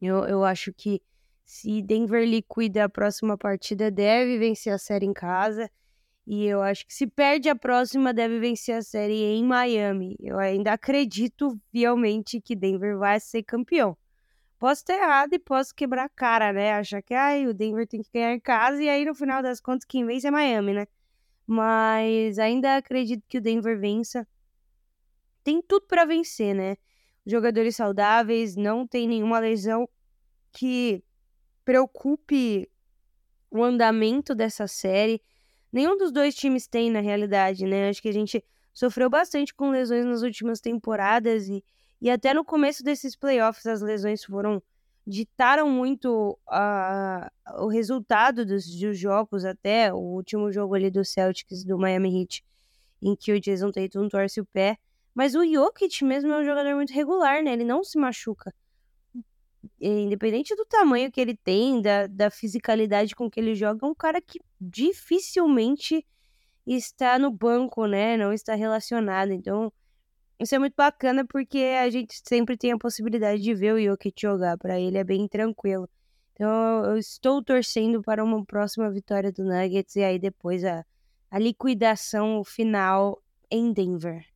eu, 0.00 0.24
eu 0.27 0.44
acho 0.44 0.72
que 0.72 1.03
se 1.44 1.83
Denver 1.83 2.27
liquida 2.27 2.85
a 2.85 2.88
próxima 2.88 3.37
partida, 3.37 3.90
deve 3.90 4.38
vencer 4.38 4.72
a 4.72 4.79
série 4.79 5.07
em 5.07 5.12
casa. 5.12 5.70
E 6.27 6.47
eu 6.47 6.63
acho 6.63 6.87
que 6.87 6.95
se 6.95 7.07
perde 7.07 7.49
a 7.51 7.55
próxima, 7.55 8.15
deve 8.15 8.39
vencer 8.39 8.77
a 8.77 8.83
série 8.83 9.23
em 9.23 9.45
Miami. 9.45 10.17
Eu 10.19 10.39
ainda 10.39 10.73
acredito 10.73 11.59
fielmente 11.71 12.41
que 12.41 12.57
Denver 12.57 12.97
vai 12.99 13.21
ser 13.21 13.43
campeão. 13.43 13.97
Posso 14.59 14.81
estar 14.81 14.95
errado 14.95 15.35
e 15.35 15.39
posso 15.39 15.75
quebrar 15.75 16.05
a 16.05 16.09
cara, 16.09 16.51
né? 16.53 16.73
Achar 16.73 17.03
que 17.03 17.13
ai, 17.13 17.47
o 17.47 17.53
Denver 17.53 17.87
tem 17.87 18.01
que 18.03 18.09
ganhar 18.13 18.33
em 18.33 18.41
casa 18.41 18.83
e 18.83 18.89
aí 18.89 19.05
no 19.05 19.15
final 19.15 19.43
das 19.43 19.61
contas 19.61 19.85
quem 19.85 20.07
vence 20.07 20.27
é 20.27 20.31
Miami, 20.31 20.73
né? 20.73 20.87
Mas 21.47 22.39
ainda 22.39 22.77
acredito 22.77 23.23
que 23.29 23.37
o 23.37 23.41
Denver 23.43 23.79
vença. 23.79 24.27
Tem 25.43 25.61
tudo 25.61 25.87
para 25.87 26.07
vencer, 26.07 26.55
né? 26.55 26.77
Jogadores 27.27 27.77
saudáveis, 27.77 28.57
não 28.57 28.87
tem 28.87 29.07
nenhuma 29.07 29.39
lesão 29.39 29.87
que 30.51 31.05
preocupe 31.65 32.71
o 33.51 33.63
andamento 33.63 34.35
dessa 34.35 34.67
série. 34.67 35.21
Nenhum 35.75 35.97
dos 35.97 36.13
dois 36.13 36.37
times 36.37 36.69
tem, 36.69 36.89
na 36.89 37.01
realidade, 37.01 37.67
né? 37.67 37.89
Acho 37.89 38.01
que 38.01 38.09
a 38.09 38.13
gente 38.13 38.45
sofreu 38.73 39.11
bastante 39.11 39.53
com 39.53 39.71
lesões 39.71 40.05
nas 40.05 40.23
últimas 40.23 40.61
temporadas 40.61 41.49
e, 41.49 41.65
e 42.01 42.09
até 42.09 42.33
no 42.33 42.45
começo 42.45 42.85
desses 42.85 43.17
playoffs 43.17 43.67
as 43.67 43.81
lesões 43.81 44.23
foram 44.23 44.63
ditaram 45.05 45.69
muito 45.69 46.39
o 47.59 47.67
resultado 47.67 48.47
dos, 48.47 48.65
dos, 48.67 48.97
jogos, 48.97 49.45
até 49.45 49.93
o 49.93 49.99
último 49.99 50.53
jogo 50.53 50.77
ali 50.77 50.93
do 50.93 51.05
Celtics, 51.05 51.65
do 51.65 51.77
Miami 51.77 52.21
Heat, 52.21 52.45
em 53.03 53.17
que 53.17 53.33
o 53.33 53.41
Jason 53.41 53.73
Tatum 53.73 54.09
torce 54.09 54.41
o 54.41 54.47
pé. 54.47 54.79
Mas 55.13 55.35
o 55.35 55.45
Jokic 55.45 56.05
mesmo 56.05 56.33
é 56.33 56.39
um 56.39 56.45
jogador 56.45 56.77
muito 56.77 56.93
regular, 56.93 57.43
né? 57.43 57.53
Ele 57.53 57.65
não 57.65 57.83
se 57.83 57.99
machuca. 57.99 58.55
Independente 59.81 60.55
do 60.57 60.64
tamanho 60.64 61.11
que 61.11 61.20
ele 61.20 61.37
tem, 61.37 61.81
da, 61.81 62.07
da 62.07 62.31
fisicalidade 62.31 63.14
com 63.14 63.31
que 63.31 63.40
ele 63.40 63.55
joga, 63.55 63.87
é 63.87 63.88
um 63.88 63.94
cara 63.94 64.20
que 64.20 64.40
dificilmente 64.61 66.07
está 66.66 67.18
no 67.18 67.31
banco, 67.31 67.87
né? 67.87 68.16
Não 68.16 68.33
está 68.33 68.55
relacionado. 68.55 69.33
Então, 69.33 69.72
isso 70.38 70.55
é 70.55 70.59
muito 70.59 70.74
bacana 70.74 71.24
porque 71.27 71.59
a 71.81 71.88
gente 71.90 72.20
sempre 72.24 72.57
tem 72.57 72.72
a 72.72 72.79
possibilidade 72.79 73.42
de 73.42 73.55
ver 73.55 73.74
o 73.74 73.83
Jokic 73.83 74.20
jogar. 74.20 74.57
Para 74.59 74.79
ele 74.81 74.98
é 74.98 75.05
bem 75.05 75.29
tranquilo. 75.29 75.88
Então, 76.33 76.85
eu 76.85 76.96
estou 76.96 77.42
torcendo 77.42 78.03
para 78.03 78.24
uma 78.24 78.44
próxima 78.44 78.90
vitória 78.90 79.31
do 79.31 79.44
Nuggets 79.44 79.94
e 79.96 80.03
aí 80.03 80.18
depois 80.18 80.64
a, 80.64 80.85
a 81.31 81.38
liquidação 81.38 82.42
final 82.42 83.22
em 83.50 83.72
Denver. 83.72 84.27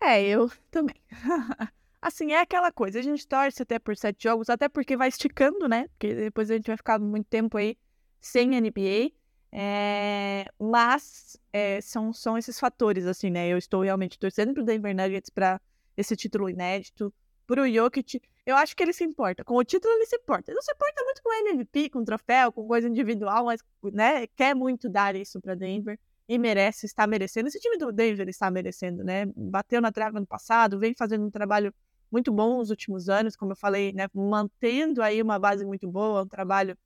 É, 0.00 0.22
eu 0.22 0.50
também. 0.70 0.96
assim, 2.04 2.32
é 2.32 2.40
aquela 2.40 2.70
coisa, 2.70 2.98
a 2.98 3.02
gente 3.02 3.26
torce 3.26 3.62
até 3.62 3.78
por 3.78 3.96
sete 3.96 4.24
jogos, 4.24 4.50
até 4.50 4.68
porque 4.68 4.94
vai 4.94 5.08
esticando, 5.08 5.66
né? 5.66 5.88
Porque 5.88 6.14
depois 6.14 6.50
a 6.50 6.54
gente 6.54 6.66
vai 6.66 6.76
ficar 6.76 6.98
muito 6.98 7.26
tempo 7.26 7.56
aí 7.56 7.78
sem 8.20 8.48
NBA. 8.48 9.10
É, 9.50 10.44
mas 10.58 11.38
é, 11.52 11.80
são, 11.80 12.12
são 12.12 12.36
esses 12.36 12.60
fatores, 12.60 13.06
assim, 13.06 13.30
né? 13.30 13.48
Eu 13.48 13.56
estou 13.56 13.82
realmente 13.82 14.18
torcendo 14.18 14.52
pro 14.52 14.64
Denver 14.64 14.94
Nuggets 14.94 15.30
para 15.30 15.58
esse 15.96 16.14
título 16.14 16.50
inédito, 16.50 17.12
pro 17.46 17.66
Jokic. 17.72 18.20
Eu 18.44 18.56
acho 18.56 18.76
que 18.76 18.82
ele 18.82 18.92
se 18.92 19.04
importa. 19.04 19.42
Com 19.42 19.56
o 19.56 19.64
título 19.64 19.94
ele 19.94 20.06
se 20.06 20.16
importa. 20.16 20.50
Ele 20.50 20.56
não 20.56 20.62
se 20.62 20.72
importa 20.72 21.04
muito 21.04 21.22
com 21.22 21.32
MVP, 21.32 21.88
com 21.88 22.04
troféu, 22.04 22.52
com 22.52 22.66
coisa 22.66 22.86
individual, 22.86 23.46
mas, 23.46 23.60
né? 23.92 24.26
Quer 24.26 24.54
muito 24.54 24.90
dar 24.90 25.16
isso 25.16 25.40
para 25.40 25.54
Denver 25.54 25.98
e 26.28 26.38
merece, 26.38 26.84
está 26.84 27.06
merecendo. 27.06 27.48
Esse 27.48 27.60
time 27.60 27.78
do 27.78 27.92
Denver 27.92 28.28
está 28.28 28.50
merecendo, 28.50 29.02
né? 29.04 29.24
Bateu 29.34 29.80
na 29.80 29.90
trave 29.90 30.18
no 30.20 30.26
passado, 30.26 30.78
vem 30.78 30.94
fazendo 30.94 31.24
um 31.24 31.30
trabalho 31.30 31.72
muito 32.10 32.32
bom 32.32 32.58
nos 32.58 32.70
últimos 32.70 33.08
anos, 33.08 33.36
como 33.36 33.52
eu 33.52 33.56
falei, 33.56 33.92
né, 33.92 34.08
mantendo 34.14 35.02
aí 35.02 35.20
uma 35.20 35.38
base 35.38 35.64
muito 35.64 35.90
boa, 35.90 36.22
um 36.22 36.28
trabalho 36.28 36.76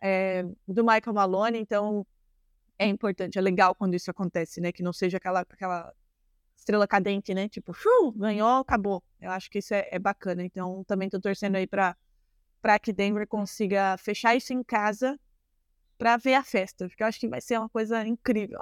é, 0.00 0.44
do 0.66 0.84
Michael 0.84 1.14
Malone, 1.14 1.58
então 1.58 2.06
é 2.78 2.86
importante, 2.86 3.38
é 3.38 3.40
legal 3.40 3.74
quando 3.74 3.94
isso 3.94 4.10
acontece, 4.10 4.60
né, 4.60 4.72
que 4.72 4.82
não 4.82 4.92
seja 4.92 5.16
aquela, 5.16 5.40
aquela 5.40 5.92
estrela 6.56 6.86
cadente, 6.86 7.34
né, 7.34 7.48
tipo, 7.48 7.72
ganhou, 8.16 8.58
acabou. 8.58 9.02
Eu 9.20 9.30
acho 9.30 9.50
que 9.50 9.58
isso 9.58 9.74
é, 9.74 9.88
é 9.90 9.98
bacana, 9.98 10.44
então 10.44 10.84
também 10.84 11.06
estou 11.06 11.20
torcendo 11.20 11.56
aí 11.56 11.66
para 11.66 11.96
para 12.64 12.78
que 12.78 12.94
Denver 12.94 13.28
consiga 13.28 13.94
fechar 13.98 14.34
isso 14.34 14.54
em 14.54 14.62
casa 14.62 15.20
para 15.98 16.16
ver 16.16 16.32
a 16.32 16.42
festa, 16.42 16.88
porque 16.88 17.02
eu 17.02 17.06
acho 17.06 17.20
que 17.20 17.28
vai 17.28 17.38
ser 17.38 17.58
uma 17.58 17.68
coisa 17.68 18.06
incrível. 18.06 18.58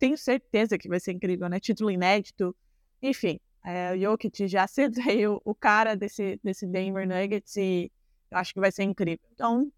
Tenho 0.00 0.18
certeza 0.18 0.76
que 0.76 0.88
vai 0.88 0.98
ser 0.98 1.12
incrível, 1.12 1.48
né? 1.48 1.60
Título 1.60 1.88
inédito, 1.88 2.56
enfim. 3.00 3.38
É, 3.68 3.92
o 3.92 3.98
Jokic 3.98 4.46
já 4.46 4.64
o, 5.28 5.40
o, 5.44 5.52
cara 5.52 5.96
desse, 5.96 6.38
desse 6.42 6.64
Denver 6.64 7.06
Nuggets 7.06 7.56
e 7.56 7.90
eu 8.30 8.38
acho 8.38 8.54
que 8.54 8.60
vai 8.60 8.70
ser 8.70 8.84
incrível. 8.84 9.26
Então, 9.34 9.72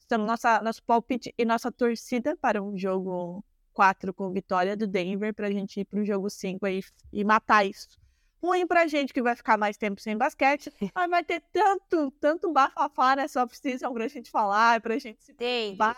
estamos 0.00 0.26
nossa, 0.26 0.60
nosso 0.60 0.82
palpite 0.82 1.32
e 1.38 1.44
nossa 1.44 1.70
torcida 1.70 2.36
para 2.36 2.60
um 2.60 2.76
jogo 2.76 3.44
4 3.72 4.12
com 4.12 4.32
vitória 4.32 4.76
do 4.76 4.84
Denver 4.84 5.32
para 5.32 5.46
a 5.46 5.50
gente 5.52 5.78
ir 5.78 5.84
para 5.84 6.00
o 6.00 6.04
jogo 6.04 6.28
5 6.28 6.66
aí 6.66 6.80
e 7.12 7.22
matar 7.22 7.64
isso. 7.64 8.00
Ruim 8.42 8.66
para 8.66 8.82
a 8.82 8.86
gente 8.88 9.12
que 9.12 9.22
vai 9.22 9.36
ficar 9.36 9.56
mais 9.56 9.76
tempo 9.76 10.00
sem 10.00 10.16
basquete, 10.16 10.72
mas 10.92 11.08
vai 11.08 11.22
ter 11.22 11.40
tanto, 11.52 12.10
tanto 12.18 12.52
bafafá 12.52 13.14
nessa 13.14 13.44
off-season 13.44 13.92
para 13.92 14.06
a 14.06 14.08
gente 14.08 14.28
falar, 14.28 14.80
para 14.80 14.94
a 14.94 14.98
gente 14.98 15.22
se 15.22 15.32
Tem. 15.34 15.76
Né? 15.76 15.94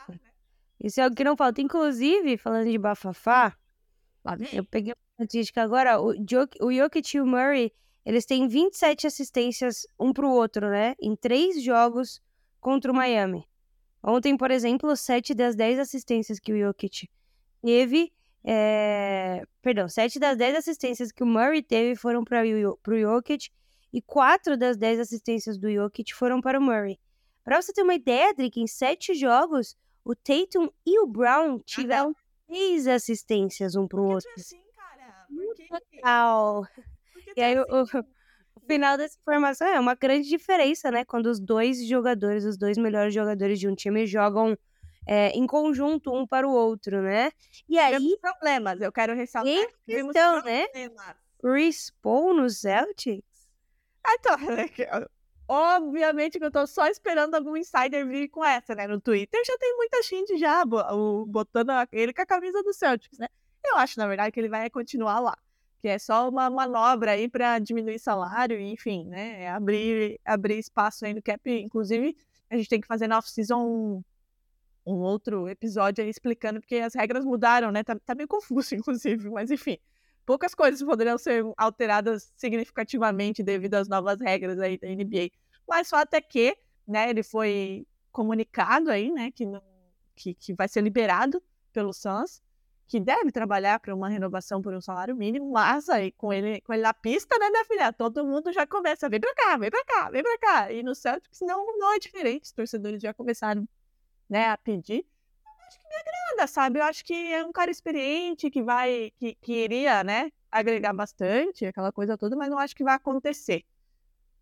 Isso 0.84 1.00
é 1.00 1.06
o 1.06 1.14
que 1.14 1.24
não 1.24 1.34
falta. 1.34 1.62
Inclusive, 1.62 2.36
falando 2.36 2.68
de 2.68 2.76
bafafá, 2.76 3.56
eu 4.52 4.64
peguei 4.66 4.92
estatística 5.12 5.62
agora, 5.62 6.00
o, 6.00 6.10
o 6.60 6.72
Jokic 6.72 7.16
e 7.16 7.20
o 7.20 7.26
Murray, 7.26 7.72
eles 8.04 8.26
têm 8.26 8.48
27 8.48 9.06
assistências 9.06 9.86
um 9.98 10.12
pro 10.12 10.30
outro, 10.30 10.68
né? 10.68 10.94
Em 11.00 11.14
três 11.14 11.62
jogos 11.62 12.20
contra 12.60 12.90
o 12.90 12.94
Miami. 12.94 13.46
Ontem, 14.02 14.36
por 14.36 14.50
exemplo, 14.50 14.96
7 14.96 15.34
das 15.34 15.54
10 15.54 15.78
assistências 15.78 16.40
que 16.40 16.52
o 16.52 16.58
Jokic 16.58 17.08
teve. 17.62 18.12
É... 18.44 19.44
Perdão, 19.60 19.88
7 19.88 20.18
das 20.18 20.36
10 20.36 20.56
assistências 20.56 21.12
que 21.12 21.22
o 21.22 21.26
Murray 21.26 21.62
teve 21.62 21.94
foram 21.94 22.24
para 22.24 22.42
o 22.42 23.00
Jokic. 23.00 23.50
E 23.92 24.02
4 24.02 24.56
das 24.56 24.76
10 24.76 25.00
assistências 25.00 25.56
do 25.56 25.70
Jokic 25.70 26.12
foram 26.14 26.40
para 26.40 26.58
o 26.58 26.62
Murray. 26.62 26.98
Para 27.44 27.60
você 27.60 27.72
ter 27.72 27.82
uma 27.82 27.94
ideia, 27.94 28.34
Drick, 28.34 28.60
em 28.60 28.66
7 28.66 29.14
jogos, 29.14 29.76
o 30.04 30.14
Tatum 30.14 30.68
e 30.86 30.98
o 31.00 31.06
Brown 31.06 31.60
tiveram 31.60 32.14
6 32.48 32.86
assistências 32.88 33.76
um 33.76 33.86
pro 33.86 34.04
outro. 34.04 34.30
Assim, 34.36 34.61
legal. 35.70 36.66
E 37.36 37.40
aí, 37.40 37.58
o, 37.58 37.62
assim? 37.62 37.98
o, 37.98 38.60
final 38.66 38.96
dessa 38.96 39.18
informação 39.18 39.66
é 39.66 39.78
uma 39.78 39.94
grande 39.94 40.28
diferença, 40.28 40.90
né? 40.90 41.04
Quando 41.04 41.26
os 41.26 41.40
dois 41.40 41.86
jogadores, 41.86 42.44
os 42.44 42.56
dois 42.56 42.76
melhores 42.78 43.14
jogadores 43.14 43.58
de 43.58 43.68
um 43.68 43.74
time 43.74 44.06
jogam 44.06 44.56
é, 45.06 45.30
em 45.30 45.46
conjunto 45.46 46.12
um 46.12 46.26
para 46.26 46.46
o 46.46 46.52
outro, 46.52 47.02
né? 47.02 47.30
E 47.68 47.78
aí. 47.78 47.92
Temos 47.94 48.16
problemas, 48.16 48.80
eu 48.80 48.92
quero 48.92 49.14
ressaltar. 49.14 49.66
Questão, 49.86 50.42
né? 50.42 50.66
Respawn 51.42 52.34
no 52.34 52.48
Celtics? 52.48 53.50
Ah, 54.04 54.14
então, 54.14 54.36
obviamente 55.48 56.38
que 56.38 56.44
eu 56.44 56.50
tô 56.50 56.66
só 56.66 56.86
esperando 56.86 57.34
algum 57.34 57.56
insider 57.56 58.06
vir 58.06 58.28
com 58.28 58.44
essa, 58.44 58.74
né? 58.74 58.86
No 58.86 59.00
Twitter 59.00 59.42
já 59.44 59.56
tem 59.58 59.76
muita 59.76 60.02
gente 60.02 60.38
já 60.38 60.64
botando 60.64 61.70
ele 61.92 62.12
com 62.12 62.22
a 62.22 62.26
camisa 62.26 62.62
do 62.62 62.72
Celtics, 62.72 63.18
né? 63.18 63.28
Eu 63.64 63.76
acho, 63.76 63.98
na 63.98 64.06
verdade, 64.06 64.32
que 64.32 64.40
ele 64.40 64.48
vai 64.48 64.68
continuar 64.68 65.20
lá. 65.20 65.36
Que 65.80 65.88
é 65.88 65.98
só 65.98 66.28
uma 66.28 66.48
manobra 66.48 67.12
aí 67.12 67.28
para 67.28 67.58
diminuir 67.58 67.98
salário, 67.98 68.58
enfim, 68.60 69.04
né? 69.06 69.44
É 69.44 69.50
abrir, 69.50 70.20
abrir 70.24 70.58
espaço 70.58 71.04
aí 71.04 71.14
no 71.14 71.22
cap. 71.22 71.40
Inclusive, 71.50 72.16
a 72.50 72.56
gente 72.56 72.68
tem 72.68 72.80
que 72.80 72.86
fazer 72.86 73.08
na 73.08 73.18
off-season 73.18 73.58
um, 73.66 74.04
um 74.86 75.00
outro 75.00 75.48
episódio 75.48 76.04
aí 76.04 76.10
explicando, 76.10 76.60
porque 76.60 76.76
as 76.76 76.94
regras 76.94 77.24
mudaram, 77.24 77.70
né? 77.72 77.82
Tá, 77.82 77.98
tá 77.98 78.14
meio 78.14 78.28
confuso, 78.28 78.74
inclusive, 78.76 79.28
mas 79.30 79.50
enfim. 79.50 79.78
Poucas 80.24 80.54
coisas 80.54 80.80
poderiam 80.82 81.18
ser 81.18 81.44
alteradas 81.56 82.32
significativamente 82.36 83.42
devido 83.42 83.74
às 83.74 83.88
novas 83.88 84.20
regras 84.20 84.58
aí 84.60 84.78
da 84.78 84.86
NBA. 84.88 85.30
Mas 85.66 85.88
só 85.88 85.96
até 85.96 86.20
que, 86.20 86.56
né, 86.86 87.10
ele 87.10 87.24
foi 87.24 87.84
comunicado 88.12 88.88
aí, 88.90 89.10
né, 89.10 89.32
que, 89.32 89.44
que, 90.14 90.34
que 90.34 90.54
vai 90.54 90.68
ser 90.68 90.80
liberado 90.80 91.42
pelo 91.72 91.92
Suns 91.92 92.40
que 92.92 93.00
deve 93.00 93.32
trabalhar 93.32 93.80
para 93.80 93.94
uma 93.94 94.06
renovação 94.06 94.60
por 94.60 94.74
um 94.74 94.80
salário 94.82 95.16
mínimo, 95.16 95.50
mas 95.50 95.88
aí 95.88 96.12
com 96.12 96.30
ele, 96.30 96.60
com 96.60 96.74
ele 96.74 96.82
na 96.82 96.92
pista, 96.92 97.38
né, 97.38 97.48
minha 97.48 97.64
filha? 97.64 97.90
Todo 97.90 98.22
mundo 98.22 98.52
já 98.52 98.66
começa, 98.66 99.08
vem 99.08 99.18
pra 99.18 99.34
cá, 99.34 99.56
vem 99.56 99.70
pra 99.70 99.82
cá, 99.82 100.10
vem 100.10 100.22
pra 100.22 100.36
cá. 100.36 100.70
E 100.70 100.82
no 100.82 100.94
Celtics 100.94 101.40
não, 101.40 101.64
não 101.78 101.94
é 101.94 101.98
diferente, 101.98 102.44
os 102.44 102.52
torcedores 102.52 103.00
já 103.00 103.14
começaram, 103.14 103.66
né, 104.28 104.50
a 104.50 104.58
pedir. 104.58 105.06
Eu 105.42 105.66
acho 105.66 105.78
que 105.78 105.88
me 105.88 105.94
agrada, 105.94 106.46
sabe? 106.46 106.80
Eu 106.80 106.84
acho 106.84 107.02
que 107.02 107.32
é 107.32 107.42
um 107.42 107.50
cara 107.50 107.70
experiente 107.70 108.50
que 108.50 108.62
vai, 108.62 109.10
que, 109.16 109.36
que 109.36 109.54
iria, 109.64 110.04
né, 110.04 110.30
agregar 110.50 110.92
bastante, 110.92 111.64
aquela 111.64 111.92
coisa 111.92 112.18
toda, 112.18 112.36
mas 112.36 112.50
não 112.50 112.58
acho 112.58 112.76
que 112.76 112.84
vai 112.84 112.94
acontecer. 112.94 113.64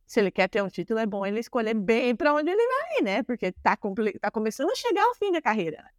Se 0.08 0.18
ele 0.18 0.32
quer 0.32 0.48
ter 0.48 0.60
um 0.60 0.68
título, 0.68 0.98
é 0.98 1.06
bom 1.06 1.24
ele 1.24 1.38
escolher 1.38 1.74
bem 1.74 2.16
para 2.16 2.34
onde 2.34 2.50
ele 2.50 2.66
vai 2.66 3.02
né? 3.02 3.22
Porque 3.22 3.52
tá, 3.52 3.78
tá 4.20 4.30
começando 4.32 4.70
a 4.72 4.74
chegar 4.74 5.04
ao 5.04 5.14
fim 5.14 5.30
da 5.30 5.40
carreira. 5.40 5.84
Né? 5.84 5.90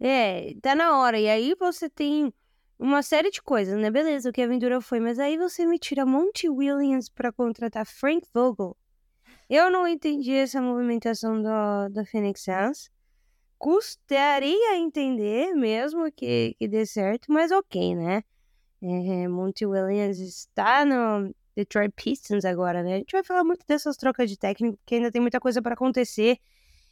É, 0.00 0.54
tá 0.60 0.74
na 0.74 0.98
hora. 0.98 1.18
E 1.18 1.28
aí 1.28 1.54
você 1.58 1.88
tem 1.88 2.32
uma 2.78 3.02
série 3.02 3.30
de 3.30 3.40
coisas, 3.42 3.78
né? 3.78 3.90
Beleza, 3.90 4.30
o 4.30 4.32
que 4.32 4.42
a 4.42 4.44
aventura 4.44 4.80
foi, 4.80 5.00
mas 5.00 5.18
aí 5.18 5.36
você 5.38 5.66
me 5.66 5.78
tira 5.78 6.04
Monty 6.04 6.48
Williams 6.48 7.08
para 7.08 7.32
contratar 7.32 7.86
Frank 7.86 8.26
Vogel. 8.32 8.76
Eu 9.48 9.70
não 9.70 9.86
entendi 9.86 10.32
essa 10.32 10.60
movimentação 10.60 11.40
do, 11.42 11.88
do 11.90 12.04
Phoenix 12.06 12.42
Suns. 12.42 12.90
Custaria 13.58 14.76
entender 14.76 15.54
mesmo 15.54 16.10
que, 16.12 16.54
que 16.58 16.68
dê 16.68 16.84
certo, 16.84 17.32
mas 17.32 17.50
ok, 17.50 17.94
né? 17.94 18.22
É, 18.82 19.28
Monty 19.28 19.64
Williams 19.64 20.18
está 20.18 20.84
no 20.84 21.34
Detroit 21.56 21.92
Pistons 21.96 22.44
agora, 22.44 22.82
né? 22.82 22.94
A 22.94 22.98
gente 22.98 23.12
vai 23.12 23.24
falar 23.24 23.44
muito 23.44 23.64
dessas 23.66 23.96
trocas 23.96 24.28
de 24.28 24.36
técnico, 24.36 24.76
porque 24.78 24.96
ainda 24.96 25.10
tem 25.10 25.22
muita 25.22 25.40
coisa 25.40 25.62
para 25.62 25.74
acontecer 25.74 26.38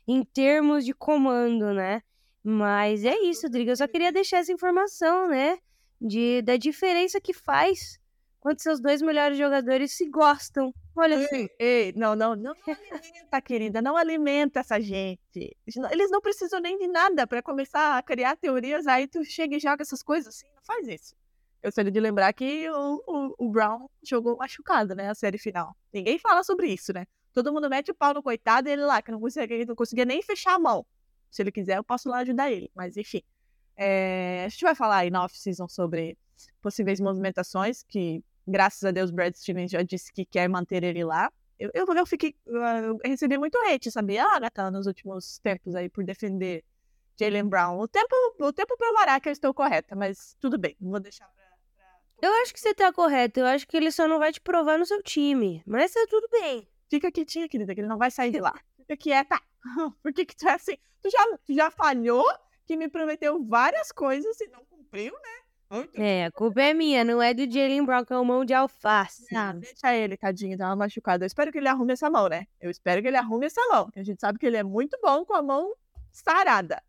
em 0.06 0.24
termos 0.24 0.84
de 0.84 0.94
comando, 0.94 1.74
né? 1.74 2.02
Mas 2.42 3.04
é 3.04 3.16
isso, 3.20 3.48
Driga. 3.48 3.72
Eu 3.72 3.76
só 3.76 3.86
queria 3.86 4.12
deixar 4.12 4.38
essa 4.38 4.52
informação, 4.52 5.28
né? 5.28 5.58
De, 6.00 6.42
da 6.42 6.56
diferença 6.56 7.20
que 7.20 7.32
faz 7.32 8.00
quando 8.40 8.60
seus 8.60 8.80
dois 8.80 9.00
melhores 9.00 9.38
jogadores 9.38 9.92
se 9.92 10.08
gostam. 10.10 10.74
Olha 10.96 11.14
ei, 11.14 11.24
assim. 11.24 11.48
Ei, 11.60 11.92
não, 11.94 12.16
não, 12.16 12.34
não 12.34 12.52
alimenta, 12.66 13.40
querida. 13.40 13.80
Não 13.80 13.96
alimenta 13.96 14.60
essa 14.60 14.80
gente. 14.80 15.56
Eles 15.90 16.10
não 16.10 16.20
precisam 16.20 16.60
nem 16.60 16.76
de 16.76 16.88
nada 16.88 17.24
para 17.24 17.40
começar 17.40 17.96
a 17.96 18.02
criar 18.02 18.36
teorias. 18.36 18.88
Aí 18.88 19.06
tu 19.06 19.24
chega 19.24 19.56
e 19.56 19.60
joga 19.60 19.82
essas 19.82 20.02
coisas 20.02 20.34
assim. 20.34 20.46
Não 20.56 20.62
faz 20.64 20.88
isso. 20.88 21.14
Eu 21.62 21.68
gostaria 21.68 21.92
de 21.92 22.00
lembrar 22.00 22.32
que 22.32 22.68
o, 22.68 23.04
o, 23.06 23.46
o 23.46 23.48
Brown 23.48 23.88
jogou 24.02 24.36
machucado, 24.36 24.96
né? 24.96 25.08
A 25.08 25.14
série 25.14 25.38
final. 25.38 25.76
Ninguém 25.92 26.18
fala 26.18 26.42
sobre 26.42 26.66
isso, 26.66 26.92
né? 26.92 27.06
Todo 27.32 27.52
mundo 27.52 27.70
mete 27.70 27.92
o 27.92 27.94
pau 27.94 28.12
no 28.12 28.22
coitado 28.22 28.68
e 28.68 28.72
ele 28.72 28.82
lá, 28.82 29.00
que 29.00 29.12
não 29.12 29.20
conseguia, 29.20 29.64
não 29.64 29.76
conseguia 29.76 30.04
nem 30.04 30.20
fechar 30.20 30.54
a 30.54 30.58
mão. 30.58 30.84
Se 31.32 31.42
ele 31.42 31.50
quiser, 31.50 31.78
eu 31.78 31.84
posso 31.84 32.08
lá 32.10 32.18
ajudar 32.18 32.52
ele. 32.52 32.70
Mas, 32.74 32.96
enfim. 32.96 33.22
É, 33.74 34.44
a 34.44 34.48
gente 34.50 34.62
vai 34.62 34.74
falar 34.74 34.98
aí 34.98 35.10
na 35.10 35.24
off-season 35.24 35.66
sobre 35.66 36.16
possíveis 36.60 37.00
movimentações, 37.00 37.82
que, 37.82 38.22
graças 38.46 38.84
a 38.84 38.90
Deus, 38.90 39.10
Brad 39.10 39.34
Stevens 39.34 39.70
já 39.70 39.82
disse 39.82 40.12
que 40.12 40.26
quer 40.26 40.46
manter 40.46 40.84
ele 40.84 41.02
lá. 41.02 41.32
Eu, 41.58 41.70
eu, 41.72 41.86
eu 41.86 42.06
fiquei. 42.06 42.36
Eu 42.44 42.98
recebi 43.02 43.38
muito 43.38 43.56
hate, 43.66 43.90
sabia, 43.90 44.24
Agatha, 44.24 44.70
nos 44.70 44.86
últimos 44.86 45.38
tempos 45.38 45.74
aí, 45.74 45.88
por 45.88 46.04
defender 46.04 46.62
Jalen 47.18 47.48
Brown. 47.48 47.78
O 47.78 47.88
tempo, 47.88 48.14
o 48.40 48.52
tempo 48.52 48.76
provará 48.76 49.18
que 49.18 49.28
eu 49.28 49.32
estou 49.32 49.54
correta, 49.54 49.96
mas 49.96 50.36
tudo 50.38 50.58
bem, 50.58 50.76
vou 50.80 51.00
deixar 51.00 51.28
pra. 51.28 51.44
pra... 51.76 52.00
Eu 52.20 52.32
acho 52.42 52.52
que 52.52 52.60
você 52.60 52.74
tá 52.74 52.92
correto. 52.92 53.40
Eu 53.40 53.46
acho 53.46 53.66
que 53.66 53.76
ele 53.76 53.90
só 53.90 54.06
não 54.06 54.18
vai 54.18 54.32
te 54.32 54.40
provar 54.40 54.78
no 54.78 54.84
seu 54.84 55.02
time. 55.02 55.62
Mas 55.66 55.92
tá 55.92 56.04
tudo 56.10 56.28
bem. 56.30 56.68
Fica 56.90 57.10
quietinha, 57.10 57.48
querida, 57.48 57.74
que 57.74 57.80
ele 57.80 57.88
não 57.88 57.96
vai 57.96 58.10
sair 58.10 58.30
de 58.30 58.40
lá. 58.40 58.52
Fica 58.76 58.96
quieta. 58.96 59.40
Por 60.02 60.12
que, 60.12 60.24
que 60.24 60.36
tu 60.36 60.48
é 60.48 60.52
assim? 60.52 60.76
Tu 61.02 61.10
já, 61.10 61.38
tu 61.44 61.54
já 61.54 61.70
falhou, 61.70 62.24
que 62.66 62.76
me 62.76 62.88
prometeu 62.88 63.42
várias 63.44 63.90
coisas 63.92 64.40
e 64.40 64.48
não 64.48 64.64
cumpriu, 64.64 65.12
né? 65.12 65.42
É, 65.94 66.26
a 66.26 66.30
culpa 66.30 66.60
é 66.60 66.74
minha, 66.74 67.02
não 67.02 67.22
é 67.22 67.32
do 67.32 67.50
Jalen 67.50 67.84
Brown, 67.84 68.04
que 68.04 68.12
é 68.12 68.18
o 68.18 68.24
mão 68.24 68.44
de 68.44 68.52
alface. 68.52 69.34
Ah, 69.34 69.54
deixa 69.54 69.94
ele, 69.94 70.18
tadinho, 70.18 70.58
tá 70.58 70.76
machucado. 70.76 71.24
Eu 71.24 71.26
espero 71.26 71.50
que 71.50 71.56
ele 71.56 71.68
arrume 71.68 71.94
essa 71.94 72.10
mão, 72.10 72.28
né? 72.28 72.46
Eu 72.60 72.70
espero 72.70 73.00
que 73.00 73.08
ele 73.08 73.16
arrume 73.16 73.46
essa 73.46 73.60
mão. 73.68 73.88
A 73.96 74.02
gente 74.02 74.20
sabe 74.20 74.38
que 74.38 74.44
ele 74.44 74.58
é 74.58 74.62
muito 74.62 74.98
bom 75.02 75.24
com 75.24 75.34
a 75.34 75.42
mão 75.42 75.74
sarada. 76.10 76.82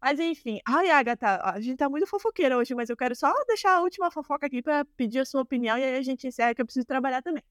Mas 0.00 0.20
enfim, 0.20 0.60
ai, 0.66 0.90
Agatha, 0.90 1.40
a 1.42 1.58
gente 1.58 1.78
tá 1.78 1.88
muito 1.88 2.06
fofoqueira 2.06 2.56
hoje, 2.56 2.74
mas 2.74 2.90
eu 2.90 2.96
quero 2.96 3.16
só 3.16 3.32
deixar 3.46 3.76
a 3.76 3.80
última 3.80 4.10
fofoca 4.10 4.46
aqui 4.46 4.62
para 4.62 4.84
pedir 4.84 5.20
a 5.20 5.24
sua 5.24 5.40
opinião 5.40 5.76
e 5.76 5.82
aí 5.82 5.96
a 5.96 6.02
gente 6.02 6.26
encerra 6.26 6.54
que 6.54 6.60
eu 6.60 6.66
preciso 6.66 6.86
trabalhar 6.86 7.22
também. 7.22 7.42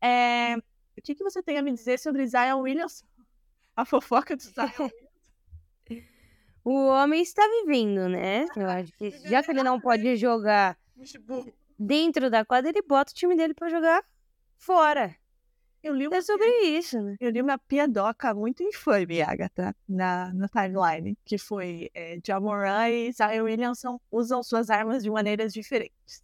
É... 0.00 0.56
O 0.56 1.02
que, 1.02 1.14
que 1.14 1.24
você 1.24 1.42
tem 1.42 1.58
a 1.58 1.62
me 1.62 1.72
dizer 1.72 1.98
sobre 1.98 2.26
Zion 2.26 2.60
Williams? 2.60 3.04
A 3.76 3.84
fofoca 3.84 4.36
do 4.36 4.42
Zion 4.42 4.90
O 6.64 6.86
homem 6.86 7.22
está 7.22 7.42
vivendo, 7.48 8.08
né? 8.08 8.46
Eu 8.56 8.68
acho 8.68 8.92
que 8.92 9.10
já 9.28 9.42
que 9.42 9.50
ele 9.50 9.62
não 9.62 9.80
pode 9.80 10.16
jogar 10.16 10.78
dentro 11.78 12.30
da 12.30 12.44
quadra, 12.44 12.70
ele 12.70 12.82
bota 12.82 13.12
o 13.12 13.14
time 13.14 13.36
dele 13.36 13.54
para 13.54 13.68
jogar 13.68 14.04
fora. 14.56 15.16
Eu 15.82 15.94
li 15.94 16.06
uma, 16.06 16.16
é 16.16 16.22
sobre 16.22 16.48
isso, 16.60 17.00
né? 17.02 17.16
Eu 17.18 17.30
li 17.30 17.42
uma 17.42 17.58
piadoca 17.58 18.32
muito 18.32 18.62
infame, 18.62 19.20
Agatha, 19.20 19.74
na, 19.88 20.32
na 20.32 20.48
timeline, 20.48 21.18
que 21.24 21.36
foi 21.36 21.90
é, 21.92 22.20
Jamoran 22.24 22.88
e 22.88 23.10
Zion 23.10 23.44
Williamson 23.44 24.00
usam 24.08 24.44
suas 24.44 24.70
armas 24.70 25.02
de 25.02 25.10
maneiras 25.10 25.52
diferentes. 25.52 26.22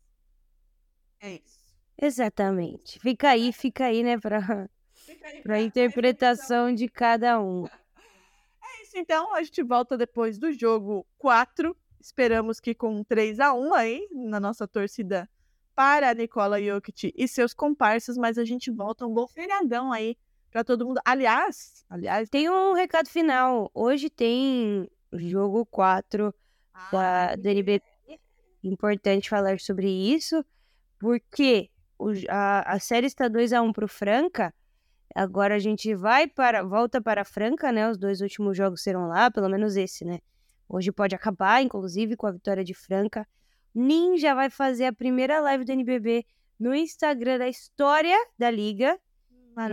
É 1.20 1.32
isso. 1.32 1.58
Exatamente. 2.00 3.00
Fica 3.00 3.30
aí, 3.30 3.52
fica 3.52 3.86
aí, 3.86 4.04
né, 4.04 4.16
para 5.42 5.56
a 5.56 5.60
interpretação 5.60 6.74
de 6.74 6.88
cada 6.88 7.40
um. 7.40 7.66
É 8.60 8.82
isso, 8.82 8.98
então. 8.98 9.34
A 9.34 9.42
gente 9.42 9.62
volta 9.62 9.96
depois 9.96 10.38
do 10.38 10.52
jogo 10.52 11.06
4. 11.16 11.74
Esperamos 12.00 12.60
que 12.60 12.74
com 12.74 13.02
3 13.02 13.40
a 13.40 13.54
1 13.54 13.74
aí, 13.74 14.08
na 14.12 14.38
nossa 14.38 14.68
torcida 14.68 15.28
para 15.78 16.12
Nicola 16.12 16.60
Jokic 16.60 17.14
e 17.16 17.28
seus 17.28 17.54
comparsas, 17.54 18.18
mas 18.18 18.36
a 18.36 18.44
gente 18.44 18.68
volta 18.68 19.06
um 19.06 19.14
bom 19.14 19.28
feriadão 19.28 19.92
aí 19.92 20.16
para 20.50 20.64
todo 20.64 20.84
mundo. 20.84 21.00
Aliás, 21.04 21.84
aliás, 21.88 22.28
tem 22.28 22.50
um 22.50 22.72
recado 22.72 23.08
final. 23.08 23.70
Hoje 23.72 24.10
tem 24.10 24.90
jogo 25.12 25.64
4 25.66 26.34
ah, 26.74 26.88
da, 26.90 27.36
do 27.36 27.48
NBB. 27.48 27.80
Importante 28.64 29.28
falar 29.28 29.60
sobre 29.60 29.88
isso, 29.88 30.44
porque 30.98 31.70
o, 31.96 32.10
a, 32.28 32.74
a 32.74 32.80
série 32.80 33.06
está 33.06 33.28
2 33.28 33.52
a 33.52 33.62
1 33.62 33.72
para 33.72 33.84
o 33.84 33.88
Franca. 33.88 34.52
Agora 35.14 35.56
a 35.56 35.58
gente 35.58 35.94
vai 35.94 36.26
para 36.26 36.62
volta 36.62 37.00
para 37.00 37.22
a 37.22 37.24
Franca, 37.24 37.72
né? 37.72 37.90
Os 37.90 37.98
dois 37.98 38.20
últimos 38.20 38.56
jogos 38.56 38.82
serão 38.82 39.08
lá, 39.08 39.30
pelo 39.30 39.48
menos 39.48 39.76
esse, 39.76 40.04
né? 40.04 40.18
Hoje 40.68 40.92
pode 40.92 41.14
acabar, 41.14 41.62
inclusive, 41.62 42.16
com 42.16 42.26
a 42.26 42.32
vitória 42.32 42.62
de 42.62 42.74
Franca. 42.74 43.26
Ninja 43.74 44.34
vai 44.34 44.50
fazer 44.50 44.84
a 44.86 44.92
primeira 44.92 45.40
live 45.40 45.64
do 45.64 45.72
NBB 45.72 46.26
no 46.58 46.74
Instagram 46.74 47.38
da 47.38 47.48
história 47.48 48.16
da 48.38 48.50
liga. 48.50 48.98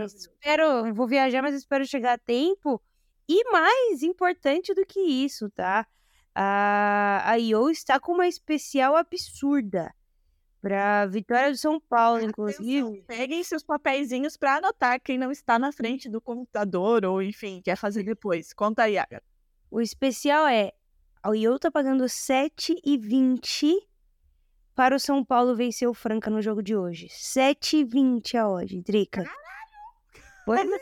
Espero, 0.06 0.94
vou 0.94 1.06
viajar, 1.06 1.42
mas 1.42 1.54
espero 1.54 1.86
chegar 1.86 2.14
a 2.14 2.18
tempo. 2.18 2.80
E 3.28 3.44
mais 3.50 4.02
importante 4.02 4.72
do 4.74 4.86
que 4.86 5.00
isso, 5.00 5.50
tá? 5.50 5.86
A, 6.34 7.22
a 7.30 7.38
IO 7.38 7.70
está 7.70 7.98
com 7.98 8.12
uma 8.12 8.28
especial 8.28 8.96
absurda 8.96 9.92
para 10.66 11.06
vitória 11.06 11.52
do 11.52 11.56
São 11.56 11.78
Paulo, 11.78 12.20
inclusive. 12.20 13.04
Peguem 13.06 13.44
seus 13.44 13.62
papeizinhos 13.62 14.36
para 14.36 14.56
anotar 14.56 15.00
quem 15.00 15.16
não 15.16 15.30
está 15.30 15.60
na 15.60 15.70
frente 15.70 16.08
do 16.08 16.20
computador 16.20 17.04
ou, 17.04 17.22
enfim, 17.22 17.62
quer 17.64 17.76
fazer 17.76 18.02
depois. 18.02 18.52
Conta 18.52 18.82
aí, 18.82 18.98
Agatha. 18.98 19.22
O 19.70 19.80
especial 19.80 20.44
é 20.48 20.72
o 21.24 21.36
IO 21.36 21.56
tá 21.60 21.70
pagando 21.70 22.02
7,20 22.04 23.76
para 24.74 24.96
o 24.96 24.98
São 24.98 25.24
Paulo 25.24 25.54
vencer 25.54 25.88
o 25.88 25.94
Franca 25.94 26.30
no 26.30 26.42
jogo 26.42 26.64
de 26.64 26.74
hoje. 26.74 27.06
7,20 27.06 28.34
a 28.34 28.48
odd, 28.48 28.82
Drica. 28.82 29.22
Pois 30.44 30.68
é. 30.68 30.80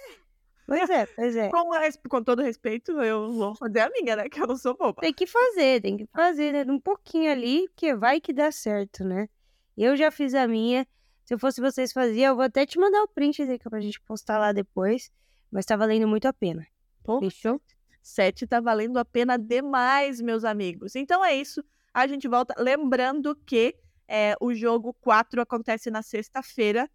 Pois 0.67 0.89
é, 0.89 1.07
pois 1.07 1.37
é. 1.37 1.51
Com, 1.51 1.69
com, 2.09 2.23
todo 2.23 2.41
respeito, 2.41 2.93
eu 3.03 3.31
vou 3.31 3.55
fazer 3.55 3.81
a 3.81 3.91
minha, 3.91 4.17
né? 4.17 4.31
Que 4.31 4.41
eu 4.41 4.47
não 4.47 4.57
sou 4.57 4.75
boba. 4.75 5.03
Tem 5.03 5.13
que 5.13 5.27
fazer, 5.27 5.83
tem 5.83 5.99
que 5.99 6.07
fazer, 6.07 6.53
né? 6.53 6.73
Um 6.73 6.81
pouquinho 6.81 7.31
ali, 7.31 7.69
que 7.77 7.95
vai 7.95 8.19
que 8.19 8.33
dá 8.33 8.51
certo, 8.51 9.05
né? 9.05 9.29
Eu 9.77 9.97
já 9.97 10.11
fiz 10.11 10.35
a 10.35 10.47
minha. 10.47 10.87
Se 11.25 11.35
eu 11.35 11.39
fosse 11.39 11.61
vocês 11.61 11.93
faziam, 11.93 12.33
eu 12.33 12.37
vou 12.37 12.45
até 12.45 12.67
te 12.67 12.79
mandar 12.79 13.03
o 13.03 13.09
print 13.09 13.43
aí 13.43 13.59
pra 13.59 13.81
gente 13.81 14.01
postar 14.03 14.39
lá 14.39 14.53
depois. 14.53 15.11
Mas 15.51 15.65
tá 15.65 15.77
valendo 15.77 16.07
muito 16.07 16.27
a 16.27 16.33
pena. 16.33 16.67
Pô, 17.03 17.21
Fechou? 17.21 17.61
7 18.03 18.47
tá 18.47 18.61
valendo 18.61 18.99
a 18.99 19.05
pena 19.05 19.39
demais, 19.39 20.21
meus 20.21 20.45
amigos. 20.45 20.95
Então 20.95 21.25
é 21.25 21.35
isso. 21.35 21.65
A 21.93 22.07
gente 22.07 22.29
volta. 22.29 22.55
Lembrando 22.59 23.35
que 23.35 23.75
é, 24.07 24.35
o 24.41 24.53
jogo 24.55 24.93
4 25.01 25.41
acontece 25.41 25.91
na 25.91 26.03
sexta-feira. 26.03 26.91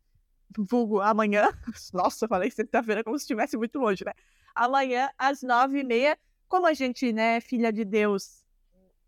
Vulgo 0.57 0.99
amanhã. 0.99 1.49
Nossa, 1.93 2.25
eu 2.25 2.29
falei 2.29 2.51
sexta-feira 2.51 3.03
como 3.03 3.17
se 3.17 3.23
estivesse 3.23 3.57
muito 3.57 3.79
longe, 3.79 4.05
né? 4.05 4.13
Amanhã, 4.53 5.09
às 5.17 5.41
nove 5.41 5.79
e 5.79 5.83
meia. 5.83 6.17
Como 6.47 6.65
a 6.65 6.73
gente, 6.73 7.13
né, 7.13 7.39
filha 7.39 7.71
de 7.71 7.85
Deus, 7.85 8.43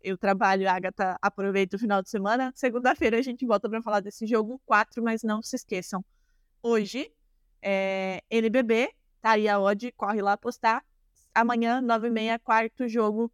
eu 0.02 0.16
trabalho, 0.18 0.68
a 0.68 0.72
Agatha 0.72 1.18
aproveita 1.20 1.76
o 1.76 1.78
final 1.78 2.02
de 2.02 2.10
semana. 2.10 2.52
Segunda-feira 2.54 3.18
a 3.18 3.22
gente 3.22 3.46
volta 3.46 3.68
para 3.68 3.82
falar 3.82 4.00
desse 4.00 4.26
jogo 4.26 4.60
4, 4.66 5.02
mas 5.02 5.22
não 5.22 5.42
se 5.42 5.56
esqueçam. 5.56 6.04
Hoje, 6.62 7.12
é, 7.60 8.22
NBB, 8.30 8.90
tá 9.20 9.32
aí 9.32 9.48
a 9.48 9.60
odd, 9.60 9.92
corre 9.92 10.20
lá 10.20 10.36
postar 10.36 10.84
amanhã, 11.34 11.80
9h30, 11.82 12.38
quarto 12.40 12.88
jogo 12.88 13.32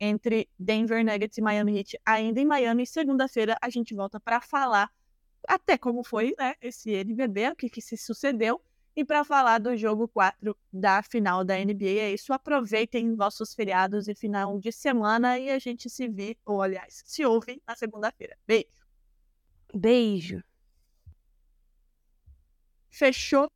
entre 0.00 0.48
Denver 0.58 1.04
Nuggets 1.04 1.38
e 1.38 1.42
Miami 1.42 1.78
Heat, 1.78 1.98
ainda 2.04 2.40
em 2.40 2.46
Miami. 2.46 2.86
Segunda-feira 2.86 3.56
a 3.60 3.70
gente 3.70 3.94
volta 3.94 4.18
para 4.18 4.40
falar 4.40 4.90
até 5.46 5.76
como 5.76 6.02
foi 6.02 6.34
né, 6.38 6.54
esse 6.60 6.90
NBB, 6.90 7.50
o 7.50 7.56
que, 7.56 7.68
que 7.68 7.80
se 7.80 7.96
sucedeu, 7.96 8.60
e 8.96 9.04
para 9.04 9.24
falar 9.24 9.58
do 9.58 9.76
jogo 9.76 10.08
4 10.08 10.56
da 10.72 11.02
final 11.02 11.44
da 11.44 11.54
NBA. 11.58 11.86
É 12.00 12.12
isso, 12.12 12.32
aproveitem 12.32 13.14
vossos 13.16 13.54
feriados 13.54 14.08
e 14.08 14.14
final 14.14 14.58
de 14.58 14.72
semana 14.72 15.38
e 15.38 15.50
a 15.50 15.58
gente 15.58 15.90
se 15.90 16.08
vê, 16.08 16.36
ou 16.44 16.62
aliás, 16.62 17.02
se 17.04 17.24
ouve 17.24 17.62
na 17.66 17.74
segunda-feira. 17.76 18.36
Beijo. 18.46 18.84
Beijo. 19.74 20.42
Fechou. 22.90 23.50